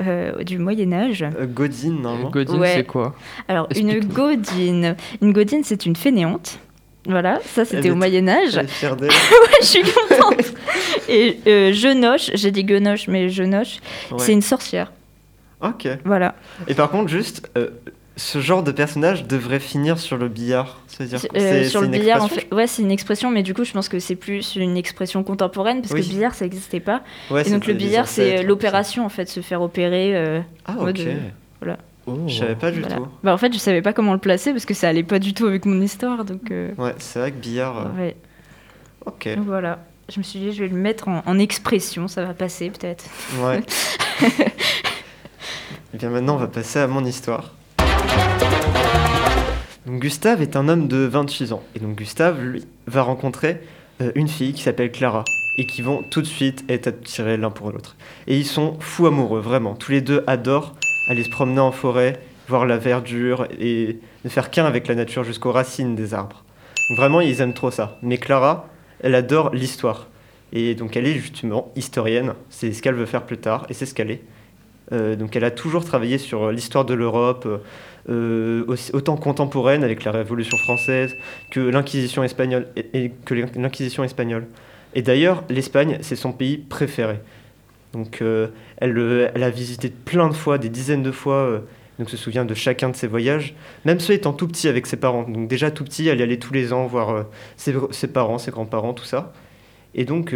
Euh, 0.00 0.42
du 0.44 0.58
Moyen 0.58 0.92
Âge. 0.92 1.22
Euh, 1.22 1.46
godine, 1.46 2.00
normalement. 2.00 2.30
Godine, 2.30 2.64
c'est 2.64 2.86
quoi 2.86 3.14
Alors, 3.48 3.68
une 3.76 4.00
godine. 4.00 4.96
Une 5.20 5.32
godine, 5.32 5.62
c'est 5.64 5.84
une 5.86 5.96
fainéante. 5.96 6.58
Voilà, 7.06 7.40
ça 7.44 7.64
c'était 7.64 7.90
au 7.90 7.96
Moyen 7.96 8.28
Âge. 8.28 8.56
ouais, 8.82 9.08
je 9.60 9.66
suis 9.66 9.82
contente. 9.82 10.52
Et 11.08 11.38
euh, 11.46 11.72
Genoche, 11.72 12.30
j'ai 12.34 12.50
dit 12.50 12.66
Genoche, 12.66 13.08
mais 13.08 13.28
Genoche, 13.28 13.80
c'est 14.18 14.32
une 14.32 14.42
sorcière. 14.42 14.92
Ok. 15.62 15.88
Voilà. 16.04 16.34
Et 16.68 16.74
par 16.74 16.90
contre, 16.90 17.08
juste, 17.08 17.50
euh, 17.56 17.68
ce 18.20 18.38
genre 18.38 18.62
de 18.62 18.70
personnage 18.70 19.24
devrait 19.24 19.60
finir 19.60 19.98
sur 19.98 20.18
le 20.18 20.28
billard. 20.28 20.78
C'est-à-dire 20.88 21.20
euh, 21.34 21.64
sur 21.64 21.80
le 21.80 21.88
billard, 21.88 22.22
en 22.22 22.28
fait, 22.28 22.52
ouais, 22.52 22.66
c'est 22.66 22.82
une 22.82 22.90
expression, 22.90 23.30
mais 23.30 23.42
du 23.42 23.54
coup, 23.54 23.64
je 23.64 23.72
pense 23.72 23.88
que 23.88 23.98
c'est 23.98 24.14
plus 24.14 24.56
une 24.56 24.76
expression 24.76 25.24
contemporaine 25.24 25.80
parce 25.80 25.94
que 25.94 26.00
billard, 26.06 26.34
ça 26.34 26.44
n'existait 26.44 26.80
pas. 26.80 27.02
et 27.30 27.50
donc 27.50 27.66
le 27.66 27.72
billard, 27.72 28.06
c'est 28.06 28.42
l'opération 28.42 29.06
en 29.06 29.08
fait, 29.08 29.26
se 29.26 29.40
faire 29.40 29.62
opérer. 29.62 30.14
Euh, 30.14 30.40
ah 30.66 30.76
ok. 30.80 31.00
voilà. 31.62 31.78
Oh. 32.06 32.18
Je 32.26 32.40
savais 32.40 32.56
pas 32.56 32.70
du 32.70 32.82
tout. 32.82 33.08
Bah, 33.22 33.32
en 33.32 33.38
fait, 33.38 33.54
je 33.54 33.58
savais 33.58 33.80
pas 33.80 33.94
comment 33.94 34.12
le 34.12 34.18
placer 34.18 34.52
parce 34.52 34.66
que 34.66 34.74
ça 34.74 34.88
allait 34.88 35.02
pas 35.02 35.18
du 35.18 35.32
tout 35.32 35.46
avec 35.46 35.64
mon 35.64 35.80
histoire, 35.80 36.26
donc. 36.26 36.50
Euh, 36.50 36.72
ouais, 36.76 36.94
c'est 36.98 37.20
vrai 37.20 37.32
que 37.32 37.38
billard. 37.38 37.90
Ouais. 37.96 38.16
Ok. 39.06 39.34
Donc 39.34 39.46
voilà. 39.46 39.78
Je 40.12 40.18
me 40.18 40.24
suis 40.24 40.40
dit, 40.40 40.52
je 40.52 40.62
vais 40.62 40.68
le 40.68 40.76
mettre 40.76 41.08
en, 41.08 41.22
en 41.24 41.38
expression, 41.38 42.06
ça 42.06 42.24
va 42.26 42.34
passer 42.34 42.68
peut-être. 42.68 43.06
Ouais. 43.38 43.62
Et 45.94 45.96
bien 45.96 46.10
maintenant, 46.10 46.34
on 46.34 46.38
va 46.38 46.48
passer 46.48 46.80
à 46.80 46.86
mon 46.86 47.04
histoire. 47.04 47.54
Donc 49.86 50.00
Gustave 50.00 50.42
est 50.42 50.56
un 50.56 50.68
homme 50.68 50.88
de 50.88 50.98
26 50.98 51.52
ans. 51.52 51.62
Et 51.74 51.80
donc 51.80 51.96
Gustave, 51.96 52.40
lui, 52.40 52.66
va 52.86 53.02
rencontrer 53.02 53.60
euh, 54.00 54.12
une 54.14 54.28
fille 54.28 54.52
qui 54.52 54.62
s'appelle 54.62 54.92
Clara. 54.92 55.24
Et 55.58 55.66
qui 55.66 55.82
vont 55.82 56.02
tout 56.10 56.22
de 56.22 56.26
suite 56.26 56.64
être 56.68 56.86
attirés 56.86 57.36
l'un 57.36 57.50
pour 57.50 57.70
l'autre. 57.70 57.96
Et 58.26 58.38
ils 58.38 58.46
sont 58.46 58.76
fous 58.80 59.06
amoureux, 59.06 59.40
vraiment. 59.40 59.74
Tous 59.74 59.92
les 59.92 60.00
deux 60.00 60.22
adorent 60.26 60.74
aller 61.08 61.24
se 61.24 61.30
promener 61.30 61.60
en 61.60 61.72
forêt, 61.72 62.20
voir 62.48 62.66
la 62.66 62.78
verdure 62.78 63.46
et 63.58 63.98
ne 64.24 64.30
faire 64.30 64.50
qu'un 64.50 64.64
avec 64.64 64.86
la 64.86 64.94
nature 64.94 65.24
jusqu'aux 65.24 65.52
racines 65.52 65.96
des 65.96 66.14
arbres. 66.14 66.44
Donc 66.88 66.98
vraiment, 66.98 67.20
ils 67.20 67.40
aiment 67.40 67.52
trop 67.52 67.70
ça. 67.70 67.98
Mais 68.00 68.16
Clara, 68.16 68.68
elle 69.02 69.14
adore 69.14 69.54
l'histoire. 69.54 70.06
Et 70.52 70.74
donc 70.74 70.96
elle 70.96 71.06
est 71.06 71.14
justement 71.14 71.72
historienne. 71.76 72.34
C'est 72.48 72.72
ce 72.72 72.82
qu'elle 72.82 72.94
veut 72.94 73.06
faire 73.06 73.24
plus 73.24 73.38
tard. 73.38 73.66
Et 73.68 73.74
c'est 73.74 73.86
ce 73.86 73.94
qu'elle 73.94 74.10
est. 74.10 74.22
Euh, 74.92 75.14
donc 75.16 75.36
elle 75.36 75.44
a 75.44 75.50
toujours 75.50 75.84
travaillé 75.84 76.18
sur 76.18 76.50
l'histoire 76.50 76.84
de 76.84 76.94
l'Europe, 76.94 77.46
euh, 78.08 78.64
autant 78.94 79.16
contemporaine 79.16 79.84
avec 79.84 80.04
la 80.04 80.12
Révolution 80.12 80.56
française 80.56 81.16
que 81.50 81.60
l'Inquisition 81.60 82.24
espagnole. 82.24 82.68
Et, 82.76 83.12
que 83.24 83.34
l'Inquisition 83.34 84.04
espagnole. 84.04 84.46
Et 84.94 85.02
d'ailleurs, 85.02 85.44
l'Espagne, 85.48 85.98
c'est 86.00 86.16
son 86.16 86.32
pays 86.32 86.56
préféré. 86.56 87.20
Donc 87.92 88.22
euh, 88.22 88.48
elle, 88.78 88.96
euh, 88.96 89.30
elle 89.34 89.42
a 89.42 89.50
visité 89.50 89.90
plein 89.90 90.28
de 90.28 90.34
fois, 90.34 90.58
des 90.58 90.68
dizaines 90.68 91.02
de 91.02 91.10
fois, 91.10 91.62
donc 91.98 92.08
se 92.08 92.16
souvient 92.16 92.44
de 92.44 92.54
chacun 92.54 92.88
de 92.88 92.96
ses 92.96 93.06
voyages, 93.06 93.54
même 93.84 94.00
ceux 94.00 94.14
étant 94.14 94.32
tout 94.32 94.48
petit 94.48 94.68
avec 94.68 94.86
ses 94.86 94.96
parents. 94.96 95.24
Donc 95.24 95.48
déjà 95.48 95.70
tout 95.70 95.84
petit, 95.84 96.08
elle 96.08 96.20
y 96.20 96.22
allait 96.22 96.38
tous 96.38 96.54
les 96.54 96.72
ans 96.72 96.86
voir 96.86 97.26
ses, 97.56 97.74
ses 97.90 98.08
parents, 98.08 98.38
ses 98.38 98.50
grands-parents, 98.50 98.94
tout 98.94 99.04
ça. 99.04 99.32
Et 99.94 100.04
donc 100.04 100.34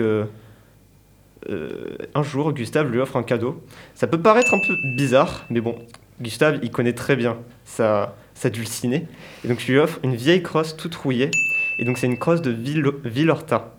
un 1.48 2.22
jour, 2.22 2.52
Gustave 2.52 2.90
lui 2.90 3.00
offre 3.00 3.16
un 3.16 3.22
cadeau. 3.22 3.62
Ça 3.94 4.06
peut 4.06 4.20
paraître 4.20 4.52
un 4.52 4.58
peu 4.58 4.74
bizarre, 4.96 5.46
mais 5.48 5.60
bon, 5.60 5.76
Gustave, 6.20 6.60
il 6.62 6.70
connaît 6.70 6.92
très 6.92 7.16
bien 7.16 7.36
sa, 7.64 8.14
dulcinée. 8.52 9.06
Et 9.44 9.48
donc 9.48 9.60
je 9.60 9.72
lui 9.72 9.78
offre 9.78 9.98
une 10.02 10.14
vieille 10.14 10.42
crosse 10.42 10.76
toute 10.76 10.94
rouillée. 10.94 11.30
Et 11.78 11.84
donc 11.84 11.98
c'est 11.98 12.06
une 12.06 12.18
crosse 12.18 12.42
de 12.42 12.50
Vill- 12.50 12.92
Villorta. 13.04 13.74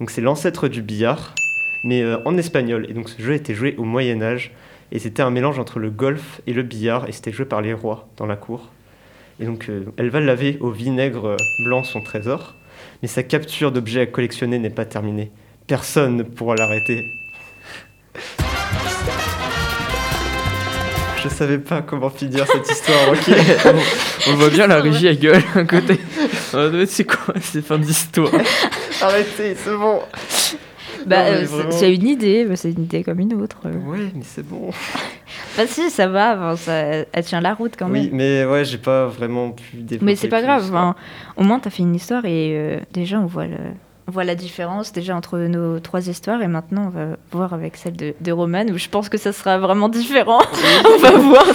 Donc 0.00 0.10
c'est 0.10 0.20
l'ancêtre 0.20 0.68
du 0.68 0.82
billard, 0.82 1.34
mais 1.84 2.02
euh, 2.02 2.18
en 2.24 2.36
espagnol. 2.36 2.86
Et 2.88 2.94
donc 2.94 3.08
ce 3.08 3.20
jeu 3.22 3.34
était 3.34 3.54
joué 3.54 3.74
au 3.78 3.84
Moyen 3.84 4.20
Âge. 4.22 4.52
Et 4.90 4.98
c'était 4.98 5.22
un 5.22 5.30
mélange 5.30 5.58
entre 5.58 5.78
le 5.78 5.90
golf 5.90 6.40
et 6.46 6.52
le 6.52 6.62
billard. 6.62 7.08
Et 7.08 7.12
c'était 7.12 7.32
joué 7.32 7.44
par 7.44 7.60
les 7.62 7.72
rois 7.72 8.08
dans 8.16 8.26
la 8.26 8.36
cour. 8.36 8.70
Et 9.40 9.44
donc 9.44 9.68
euh, 9.68 9.84
elle 9.96 10.10
va 10.10 10.20
laver 10.20 10.58
au 10.60 10.70
vinaigre 10.70 11.26
euh, 11.28 11.36
blanc 11.64 11.84
son 11.84 12.00
trésor. 12.00 12.54
Mais 13.02 13.08
sa 13.08 13.22
capture 13.22 13.72
d'objets 13.72 14.02
à 14.02 14.06
collectionner 14.06 14.58
n'est 14.58 14.70
pas 14.70 14.84
terminée. 14.84 15.30
Personne 15.66 16.16
ne 16.16 16.22
pourra 16.22 16.56
l'arrêter. 16.56 17.04
Je 21.22 21.28
savais 21.28 21.58
pas 21.58 21.82
comment 21.82 22.10
finir 22.10 22.46
cette 22.46 22.70
histoire, 22.70 23.08
ok 23.10 23.36
On 24.28 24.34
voit 24.34 24.50
bien 24.50 24.66
la 24.66 24.80
régie 24.80 25.08
à 25.08 25.14
gueule 25.14 25.42
à 25.54 25.64
côté. 25.64 25.98
C'est 26.86 27.04
quoi 27.04 27.34
ces 27.40 27.60
fins 27.62 27.78
d'histoire? 27.78 28.30
Arrêtez, 29.02 29.54
c'est 29.54 29.76
bon 29.76 30.00
Bah, 31.06 31.16
euh, 31.26 31.40
c'est- 31.40 31.44
vraiment. 31.46 31.70
c'est 31.70 31.94
une 31.94 32.06
idée, 32.06 32.46
c'est 32.54 32.70
une 32.70 32.82
idée 32.84 33.02
comme 33.04 33.20
une 33.20 33.34
autre. 33.34 33.58
Ouais, 33.64 34.10
mais 34.14 34.22
c'est 34.24 34.46
bon. 34.46 34.70
Bah 35.56 35.64
si, 35.66 35.90
ça 35.90 36.06
va, 36.06 36.34
enfin, 36.36 36.56
ça, 36.56 36.72
elle 37.12 37.24
tient 37.24 37.40
la 37.40 37.52
route 37.52 37.72
quand 37.76 37.88
même. 37.88 38.02
Oui, 38.04 38.10
mais 38.12 38.44
ouais, 38.44 38.64
j'ai 38.64 38.78
pas 38.78 39.06
vraiment 39.06 39.50
pu 39.50 39.78
développer. 39.78 40.04
Mais 40.04 40.14
c'est 40.16 40.28
pas 40.28 40.40
grave, 40.40 40.64
enfin, 40.68 40.94
au 41.36 41.42
moins 41.42 41.58
t'as 41.58 41.70
fait 41.70 41.82
une 41.82 41.94
histoire 41.96 42.24
et 42.24 42.52
euh, 42.56 42.80
déjà 42.92 43.18
on 43.18 43.26
voit, 43.26 43.46
le, 43.46 43.56
voit 44.10 44.24
la 44.24 44.34
différence 44.34 44.92
déjà 44.92 45.14
entre 45.14 45.38
nos 45.38 45.80
trois 45.80 46.08
histoires 46.08 46.40
et 46.42 46.48
maintenant 46.48 46.86
on 46.86 46.90
va 46.90 47.16
voir 47.30 47.52
avec 47.52 47.76
celle 47.76 47.96
de, 47.96 48.14
de 48.20 48.32
Roman 48.32 48.64
où 48.72 48.78
je 48.78 48.88
pense 48.88 49.08
que 49.08 49.18
ça 49.18 49.32
sera 49.32 49.58
vraiment 49.58 49.88
différent. 49.88 50.40
on 50.94 50.98
va 50.98 51.10
voir. 51.10 51.46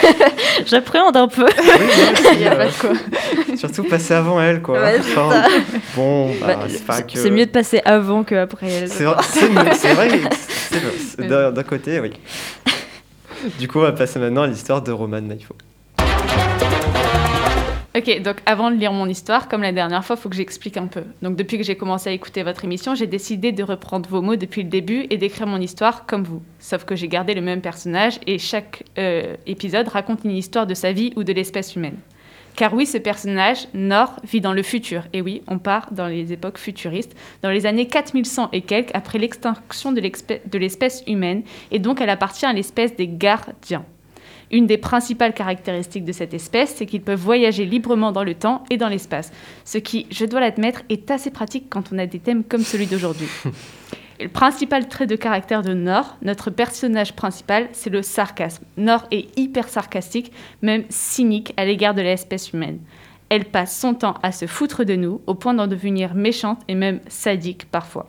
J'appréhende 0.66 1.16
un 1.16 1.28
peu. 1.28 1.46
Oui, 1.46 2.44
a 2.46 2.52
euh, 2.52 2.56
pas 2.56 2.66
de 2.66 2.72
quoi. 2.80 3.56
Surtout 3.56 3.84
passer 3.84 4.14
avant 4.14 4.40
elle, 4.40 4.62
quoi. 4.62 4.80
Ouais, 4.80 4.98
Enfin. 4.98 5.44
Bon, 5.94 6.30
bah, 6.40 6.56
Bah, 6.86 6.94
c'est 6.96 7.06
que. 7.06 7.28
mieux 7.28 7.46
de 7.46 7.50
passer 7.50 7.80
avant 7.84 8.24
qu'après 8.24 8.70
elle. 8.70 8.88
C'est 8.90 9.04
vrai, 9.94 11.52
d'un 11.52 11.62
côté, 11.62 12.00
oui. 12.00 12.12
Du 13.58 13.68
coup, 13.68 13.78
on 13.78 13.82
va 13.82 13.92
passer 13.92 14.18
maintenant 14.18 14.42
à 14.42 14.46
l'histoire 14.46 14.82
de 14.82 14.92
Roman 14.92 15.20
Naifo. 15.20 15.54
Ok, 17.96 18.20
donc 18.20 18.36
avant 18.44 18.70
de 18.70 18.76
lire 18.76 18.92
mon 18.92 19.08
histoire, 19.08 19.48
comme 19.48 19.62
la 19.62 19.72
dernière 19.72 20.04
fois, 20.04 20.16
il 20.18 20.22
faut 20.22 20.28
que 20.28 20.36
j'explique 20.36 20.76
un 20.76 20.86
peu. 20.86 21.04
Donc 21.22 21.34
depuis 21.34 21.56
que 21.56 21.64
j'ai 21.64 21.76
commencé 21.76 22.10
à 22.10 22.12
écouter 22.12 22.42
votre 22.42 22.62
émission, 22.62 22.94
j'ai 22.94 23.06
décidé 23.06 23.52
de 23.52 23.62
reprendre 23.62 24.06
vos 24.06 24.20
mots 24.20 24.36
depuis 24.36 24.64
le 24.64 24.68
début 24.68 25.06
et 25.08 25.16
d'écrire 25.16 25.46
mon 25.46 25.58
histoire 25.62 26.04
comme 26.04 26.22
vous. 26.22 26.42
Sauf 26.58 26.84
que 26.84 26.94
j'ai 26.94 27.08
gardé 27.08 27.32
le 27.32 27.40
même 27.40 27.62
personnage 27.62 28.18
et 28.26 28.38
chaque 28.38 28.82
euh, 28.98 29.34
épisode 29.46 29.88
raconte 29.88 30.24
une 30.24 30.32
histoire 30.32 30.66
de 30.66 30.74
sa 30.74 30.92
vie 30.92 31.14
ou 31.16 31.24
de 31.24 31.32
l'espèce 31.32 31.74
humaine. 31.74 31.96
Car 32.54 32.74
oui, 32.74 32.84
ce 32.84 32.98
personnage, 32.98 33.66
Nord, 33.72 34.16
vit 34.24 34.42
dans 34.42 34.52
le 34.52 34.62
futur. 34.62 35.04
Et 35.14 35.22
oui, 35.22 35.42
on 35.46 35.58
part 35.58 35.88
dans 35.92 36.06
les 36.06 36.34
époques 36.34 36.58
futuristes, 36.58 37.16
dans 37.40 37.50
les 37.50 37.64
années 37.64 37.86
4100 37.86 38.50
et 38.52 38.60
quelques, 38.60 38.90
après 38.92 39.18
l'extinction 39.18 39.92
de 39.92 40.58
l'espèce 40.58 41.02
humaine, 41.06 41.44
et 41.70 41.78
donc 41.78 42.02
elle 42.02 42.10
appartient 42.10 42.46
à 42.46 42.52
l'espèce 42.52 42.94
des 42.94 43.08
gardiens. 43.08 43.86
Une 44.52 44.66
des 44.66 44.78
principales 44.78 45.34
caractéristiques 45.34 46.04
de 46.04 46.12
cette 46.12 46.34
espèce, 46.34 46.74
c'est 46.76 46.86
qu'ils 46.86 47.02
peuvent 47.02 47.20
voyager 47.20 47.64
librement 47.64 48.12
dans 48.12 48.24
le 48.24 48.34
temps 48.34 48.62
et 48.70 48.76
dans 48.76 48.88
l'espace, 48.88 49.32
ce 49.64 49.78
qui, 49.78 50.06
je 50.10 50.24
dois 50.24 50.40
l'admettre, 50.40 50.82
est 50.88 51.10
assez 51.10 51.30
pratique 51.30 51.66
quand 51.68 51.92
on 51.92 51.98
a 51.98 52.06
des 52.06 52.20
thèmes 52.20 52.44
comme 52.44 52.62
celui 52.62 52.86
d'aujourd'hui. 52.86 53.28
Le 54.18 54.28
principal 54.28 54.88
trait 54.88 55.06
de 55.06 55.14
caractère 55.14 55.60
de 55.60 55.74
Nord, 55.74 56.16
notre 56.22 56.48
personnage 56.48 57.12
principal, 57.12 57.68
c'est 57.72 57.90
le 57.90 58.00
sarcasme. 58.00 58.64
Nord 58.78 59.06
est 59.10 59.38
hyper 59.38 59.68
sarcastique, 59.68 60.32
même 60.62 60.84
cynique 60.88 61.52
à 61.58 61.66
l'égard 61.66 61.92
de 61.92 62.00
l'espèce 62.00 62.52
humaine. 62.52 62.78
Elle 63.28 63.44
passe 63.44 63.78
son 63.78 63.92
temps 63.92 64.14
à 64.22 64.32
se 64.32 64.46
foutre 64.46 64.84
de 64.84 64.94
nous, 64.96 65.20
au 65.26 65.34
point 65.34 65.52
d'en 65.52 65.66
devenir 65.66 66.14
méchante 66.14 66.62
et 66.66 66.74
même 66.74 67.00
sadique 67.08 67.70
parfois. 67.70 68.08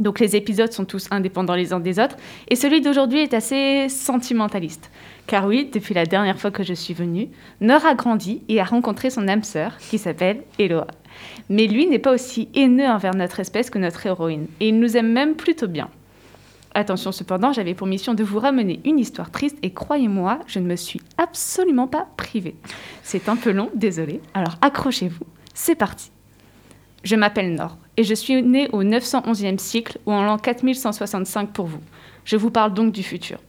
Donc 0.00 0.18
les 0.18 0.34
épisodes 0.34 0.72
sont 0.72 0.84
tous 0.84 1.06
indépendants 1.10 1.54
les 1.54 1.72
uns 1.72 1.80
des 1.80 2.00
autres, 2.00 2.16
et 2.48 2.56
celui 2.56 2.80
d'aujourd'hui 2.80 3.20
est 3.20 3.34
assez 3.34 3.88
sentimentaliste. 3.88 4.90
Car 5.26 5.46
oui, 5.46 5.70
depuis 5.72 5.94
la 5.94 6.04
dernière 6.04 6.38
fois 6.38 6.50
que 6.50 6.64
je 6.64 6.74
suis 6.74 6.94
venue, 6.94 7.28
Nord 7.60 7.86
a 7.86 7.94
grandi 7.94 8.42
et 8.48 8.60
a 8.60 8.64
rencontré 8.64 9.10
son 9.10 9.28
âme 9.28 9.44
sœur, 9.44 9.78
qui 9.78 9.98
s'appelle 9.98 10.42
Eloa. 10.58 10.88
Mais 11.48 11.66
lui 11.66 11.86
n'est 11.86 12.00
pas 12.00 12.12
aussi 12.12 12.48
haineux 12.54 12.88
envers 12.88 13.14
notre 13.14 13.38
espèce 13.38 13.70
que 13.70 13.78
notre 13.78 14.04
héroïne, 14.04 14.46
et 14.60 14.68
il 14.68 14.80
nous 14.80 14.96
aime 14.96 15.12
même 15.12 15.36
plutôt 15.36 15.68
bien. 15.68 15.88
Attention 16.76 17.12
cependant, 17.12 17.52
j'avais 17.52 17.74
pour 17.74 17.86
mission 17.86 18.14
de 18.14 18.24
vous 18.24 18.40
ramener 18.40 18.80
une 18.84 18.98
histoire 18.98 19.30
triste, 19.30 19.58
et 19.62 19.70
croyez-moi, 19.70 20.40
je 20.48 20.58
ne 20.58 20.66
me 20.66 20.74
suis 20.74 21.00
absolument 21.18 21.86
pas 21.86 22.08
privée. 22.16 22.56
C'est 23.04 23.28
un 23.28 23.36
peu 23.36 23.52
long, 23.52 23.70
désolé, 23.76 24.20
alors 24.34 24.56
accrochez-vous, 24.60 25.24
c'est 25.54 25.76
parti. 25.76 26.10
Je 27.04 27.16
m'appelle 27.16 27.54
Nord, 27.54 27.76
et 27.98 28.02
je 28.02 28.14
suis 28.14 28.42
née 28.42 28.70
au 28.72 28.82
911e 28.82 29.58
cycle 29.58 29.98
ou 30.06 30.12
en 30.12 30.22
l'an 30.22 30.38
4165 30.38 31.52
pour 31.52 31.66
vous. 31.66 31.82
Je 32.24 32.38
vous 32.38 32.50
parle 32.50 32.72
donc 32.72 32.92
du 32.92 33.02
futur. 33.02 33.40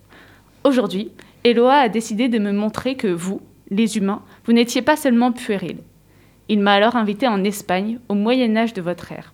Aujourd'hui, 0.66 1.12
Eloa 1.46 1.76
a 1.76 1.88
décidé 1.88 2.28
de 2.28 2.38
me 2.38 2.52
montrer 2.52 2.96
que 2.96 3.08
vous, 3.08 3.40
les 3.70 3.96
humains, 3.96 4.22
vous 4.44 4.52
n'étiez 4.52 4.82
pas 4.82 4.98
seulement 4.98 5.32
puérils. 5.32 5.80
Il 6.50 6.60
m'a 6.60 6.74
alors 6.74 6.98
invité 6.98 7.30
en 7.30 7.46
Espagne, 7.46 8.00
au 8.10 8.14
Moyen 8.14 8.58
Âge 8.58 8.74
de 8.74 8.82
votre 8.82 9.14
ère. 9.14 9.32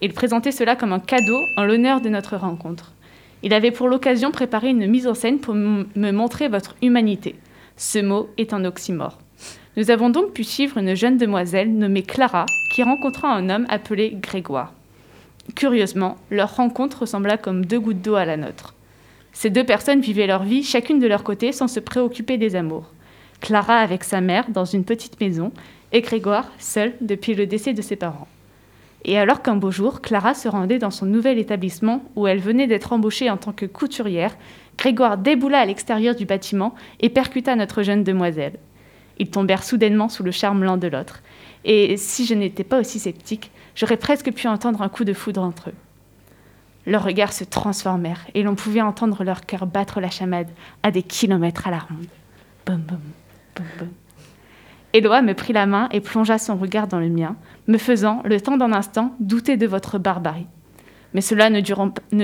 Il 0.00 0.12
présentait 0.12 0.52
cela 0.52 0.76
comme 0.76 0.92
un 0.92 1.00
cadeau 1.00 1.40
en 1.56 1.64
l'honneur 1.64 2.00
de 2.00 2.10
notre 2.10 2.36
rencontre. 2.36 2.92
Il 3.42 3.52
avait 3.52 3.72
pour 3.72 3.88
l'occasion 3.88 4.30
préparé 4.30 4.68
une 4.68 4.86
mise 4.86 5.08
en 5.08 5.14
scène 5.14 5.40
pour 5.40 5.54
me 5.54 6.12
montrer 6.12 6.46
votre 6.46 6.76
humanité. 6.82 7.34
Ce 7.76 7.98
mot 7.98 8.28
est 8.38 8.52
un 8.52 8.64
oxymore. 8.64 9.18
Nous 9.76 9.90
avons 9.90 10.08
donc 10.08 10.32
pu 10.32 10.44
suivre 10.44 10.78
une 10.78 10.94
jeune 10.94 11.18
demoiselle 11.18 11.74
nommée 11.76 12.04
Clara 12.04 12.46
qui 12.72 12.84
rencontra 12.84 13.34
un 13.34 13.50
homme 13.50 13.66
appelé 13.68 14.16
Grégoire. 14.22 14.72
Curieusement, 15.56 16.16
leur 16.30 16.54
rencontre 16.54 17.00
ressembla 17.00 17.36
comme 17.38 17.66
deux 17.66 17.80
gouttes 17.80 18.00
d'eau 18.00 18.14
à 18.14 18.24
la 18.24 18.36
nôtre. 18.36 18.72
Ces 19.32 19.50
deux 19.50 19.64
personnes 19.64 20.00
vivaient 20.00 20.28
leur 20.28 20.44
vie 20.44 20.62
chacune 20.62 21.00
de 21.00 21.08
leur 21.08 21.24
côté 21.24 21.50
sans 21.50 21.66
se 21.66 21.80
préoccuper 21.80 22.38
des 22.38 22.54
amours. 22.54 22.88
Clara 23.40 23.78
avec 23.78 24.04
sa 24.04 24.20
mère 24.20 24.48
dans 24.48 24.64
une 24.64 24.84
petite 24.84 25.20
maison 25.20 25.50
et 25.90 26.02
Grégoire 26.02 26.52
seul 26.60 26.92
depuis 27.00 27.34
le 27.34 27.48
décès 27.48 27.72
de 27.72 27.82
ses 27.82 27.96
parents. 27.96 28.28
Et 29.04 29.18
alors 29.18 29.42
qu'un 29.42 29.56
beau 29.56 29.72
jour, 29.72 30.00
Clara 30.02 30.34
se 30.34 30.46
rendait 30.46 30.78
dans 30.78 30.92
son 30.92 31.04
nouvel 31.04 31.36
établissement 31.36 32.04
où 32.14 32.28
elle 32.28 32.38
venait 32.38 32.68
d'être 32.68 32.92
embauchée 32.92 33.28
en 33.28 33.36
tant 33.36 33.52
que 33.52 33.66
couturière, 33.66 34.36
Grégoire 34.78 35.18
déboula 35.18 35.58
à 35.58 35.66
l'extérieur 35.66 36.14
du 36.14 36.26
bâtiment 36.26 36.76
et 37.00 37.08
percuta 37.08 37.56
notre 37.56 37.82
jeune 37.82 38.04
demoiselle. 38.04 38.54
Ils 39.18 39.30
tombèrent 39.30 39.62
soudainement 39.62 40.08
sous 40.08 40.22
le 40.22 40.30
charme 40.30 40.64
l'un 40.64 40.76
de 40.76 40.88
l'autre. 40.88 41.22
Et 41.64 41.96
si 41.96 42.26
je 42.26 42.34
n'étais 42.34 42.64
pas 42.64 42.80
aussi 42.80 42.98
sceptique, 42.98 43.50
j'aurais 43.74 43.96
presque 43.96 44.32
pu 44.32 44.48
entendre 44.48 44.82
un 44.82 44.88
coup 44.88 45.04
de 45.04 45.12
foudre 45.12 45.42
entre 45.42 45.70
eux. 45.70 45.74
Leurs 46.86 47.04
regards 47.04 47.32
se 47.32 47.44
transformèrent 47.44 48.26
et 48.34 48.42
l'on 48.42 48.54
pouvait 48.54 48.82
entendre 48.82 49.24
leur 49.24 49.46
cœur 49.46 49.66
battre 49.66 50.00
la 50.00 50.10
chamade 50.10 50.48
à 50.82 50.90
des 50.90 51.02
kilomètres 51.02 51.66
à 51.66 51.70
la 51.70 51.78
ronde. 51.78 52.06
Boum, 52.66 52.78
boum, 52.78 53.00
boum, 53.56 53.66
boum. 53.78 53.88
Eloa 54.92 55.22
me 55.22 55.34
prit 55.34 55.52
la 55.52 55.66
main 55.66 55.88
et 55.90 56.00
plongea 56.00 56.38
son 56.38 56.56
regard 56.56 56.86
dans 56.86 57.00
le 57.00 57.08
mien, 57.08 57.36
me 57.66 57.78
faisant, 57.78 58.22
le 58.24 58.40
temps 58.40 58.56
d'un 58.56 58.72
instant, 58.72 59.14
douter 59.18 59.56
de 59.56 59.66
votre 59.66 59.98
barbarie. 59.98 60.46
Mais 61.14 61.20
cela 61.20 61.48
ne 61.50 61.60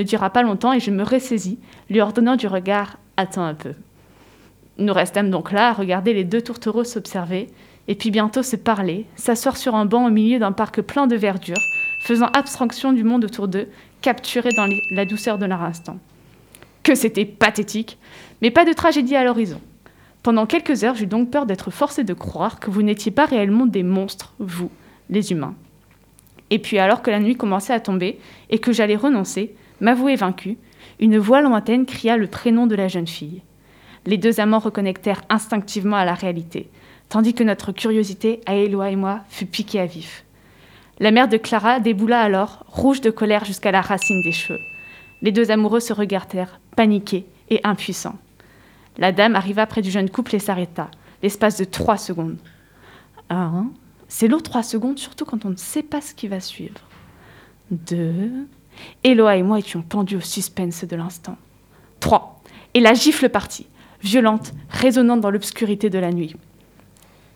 dura 0.02 0.30
pas 0.30 0.42
longtemps 0.42 0.73
et 0.73 0.80
je 0.80 0.90
me 0.90 1.02
ressaisis, 1.02 1.59
lui 1.88 2.00
ordonnant 2.00 2.37
du 2.37 2.47
regard 2.47 2.99
Attends 3.16 3.44
un 3.44 3.54
peu. 3.54 3.75
Nous 4.78 4.92
restâmes 4.92 5.30
donc 5.30 5.52
là 5.52 5.68
à 5.68 5.72
regarder 5.72 6.14
les 6.14 6.24
deux 6.24 6.42
tourtereaux 6.42 6.84
s'observer, 6.84 7.48
et 7.88 7.94
puis 7.94 8.10
bientôt 8.10 8.42
se 8.42 8.56
parler, 8.56 9.06
s'asseoir 9.16 9.56
sur 9.56 9.74
un 9.74 9.84
banc 9.84 10.06
au 10.06 10.10
milieu 10.10 10.38
d'un 10.38 10.52
parc 10.52 10.80
plein 10.80 11.06
de 11.06 11.16
verdure, 11.16 11.60
faisant 12.00 12.28
abstraction 12.34 12.92
du 12.92 13.04
monde 13.04 13.24
autour 13.24 13.48
d'eux, 13.48 13.68
capturés 14.00 14.52
dans 14.56 14.68
la 14.90 15.04
douceur 15.04 15.38
de 15.38 15.46
leur 15.46 15.62
instant. 15.62 15.98
Que 16.82 16.94
c'était 16.94 17.24
pathétique, 17.24 17.98
mais 18.42 18.50
pas 18.50 18.64
de 18.64 18.72
tragédie 18.72 19.16
à 19.16 19.24
l'horizon. 19.24 19.60
Pendant 20.22 20.46
quelques 20.46 20.84
heures, 20.84 20.94
j'eus 20.94 21.06
donc 21.06 21.30
peur 21.30 21.46
d'être 21.46 21.70
forcée 21.70 22.04
de 22.04 22.14
croire 22.14 22.60
que 22.60 22.70
vous 22.70 22.82
n'étiez 22.82 23.10
pas 23.10 23.24
réellement 23.24 23.66
des 23.66 23.82
monstres, 23.82 24.34
vous, 24.38 24.70
les 25.08 25.32
humains. 25.32 25.54
Et 26.50 26.58
puis 26.58 26.78
alors 26.78 27.02
que 27.02 27.10
la 27.10 27.20
nuit 27.20 27.36
commençait 27.36 27.72
à 27.72 27.80
tomber 27.80 28.18
et 28.50 28.58
que 28.58 28.72
j'allais 28.72 28.96
renoncer, 28.96 29.54
m'avouer 29.80 30.16
vaincu, 30.16 30.58
une 30.98 31.18
voix 31.18 31.40
lointaine 31.40 31.86
cria 31.86 32.16
le 32.16 32.26
prénom 32.26 32.66
de 32.66 32.74
la 32.74 32.88
jeune 32.88 33.06
fille. 33.06 33.42
Les 34.07 34.16
deux 34.16 34.40
amants 34.40 34.59
reconnectèrent 34.59 35.23
instinctivement 35.28 35.97
à 35.97 36.04
la 36.04 36.14
réalité, 36.14 36.71
tandis 37.09 37.35
que 37.35 37.45
notre 37.45 37.73
curiosité, 37.73 38.40
à 38.47 38.54
Éloi 38.54 38.90
et 38.90 38.97
moi, 38.97 39.21
fut 39.28 39.47
piquée 39.47 39.80
à 39.80 39.87
vif. 39.87 40.25
La 40.99 41.11
mère 41.11 41.28
de 41.28 41.37
Clara 41.37 41.80
déboula 41.80 42.21
alors, 42.21 42.64
rouge 42.69 43.00
de 43.00 43.11
colère 43.11 43.45
jusqu'à 43.45 43.73
la 43.73 43.80
racine 43.80 44.23
des 44.23 44.33
cheveux. 44.33 44.59
Les 45.23 45.33
deux 45.33 45.50
amoureux 45.50 45.80
se 45.80 45.92
regardèrent, 45.92 46.61
paniqués 46.76 47.26
et 47.50 47.61
impuissants. 47.64 48.19
La 48.99 49.12
dame 49.12 49.37
arriva 49.37 49.66
près 49.66 49.83
du 49.83 49.90
jeune 49.90 50.11
couple 50.11 50.35
et 50.35 50.38
s'arrêta, 50.38 50.90
l'espace 51.23 51.59
de 51.59 51.64
trois 51.64 51.97
secondes. 51.97 52.38
Un, 53.28 53.71
c'est 54.09 54.28
long 54.28 54.40
trois 54.40 54.62
secondes, 54.62 54.99
surtout 54.99 55.25
quand 55.25 55.45
on 55.45 55.50
ne 55.50 55.57
sait 55.57 55.83
pas 55.83 56.00
ce 56.00 56.14
qui 56.14 56.28
va 56.28 56.40
suivre. 56.40 56.80
Deux, 57.71 58.47
Eloa 59.04 59.37
et 59.37 59.42
moi 59.42 59.59
étions 59.59 59.83
pendus 59.83 60.16
au 60.16 60.21
suspense 60.21 60.85
de 60.85 60.97
l'instant. 60.97 61.37
Trois, 62.00 62.42
et 62.75 62.80
la 62.80 62.95
gifle 62.95 63.28
partit, 63.28 63.66
violente, 64.02 64.52
résonnante 64.69 65.21
dans 65.21 65.30
l'obscurité 65.30 65.90
de 65.90 65.99
la 65.99 66.12
nuit. 66.12 66.37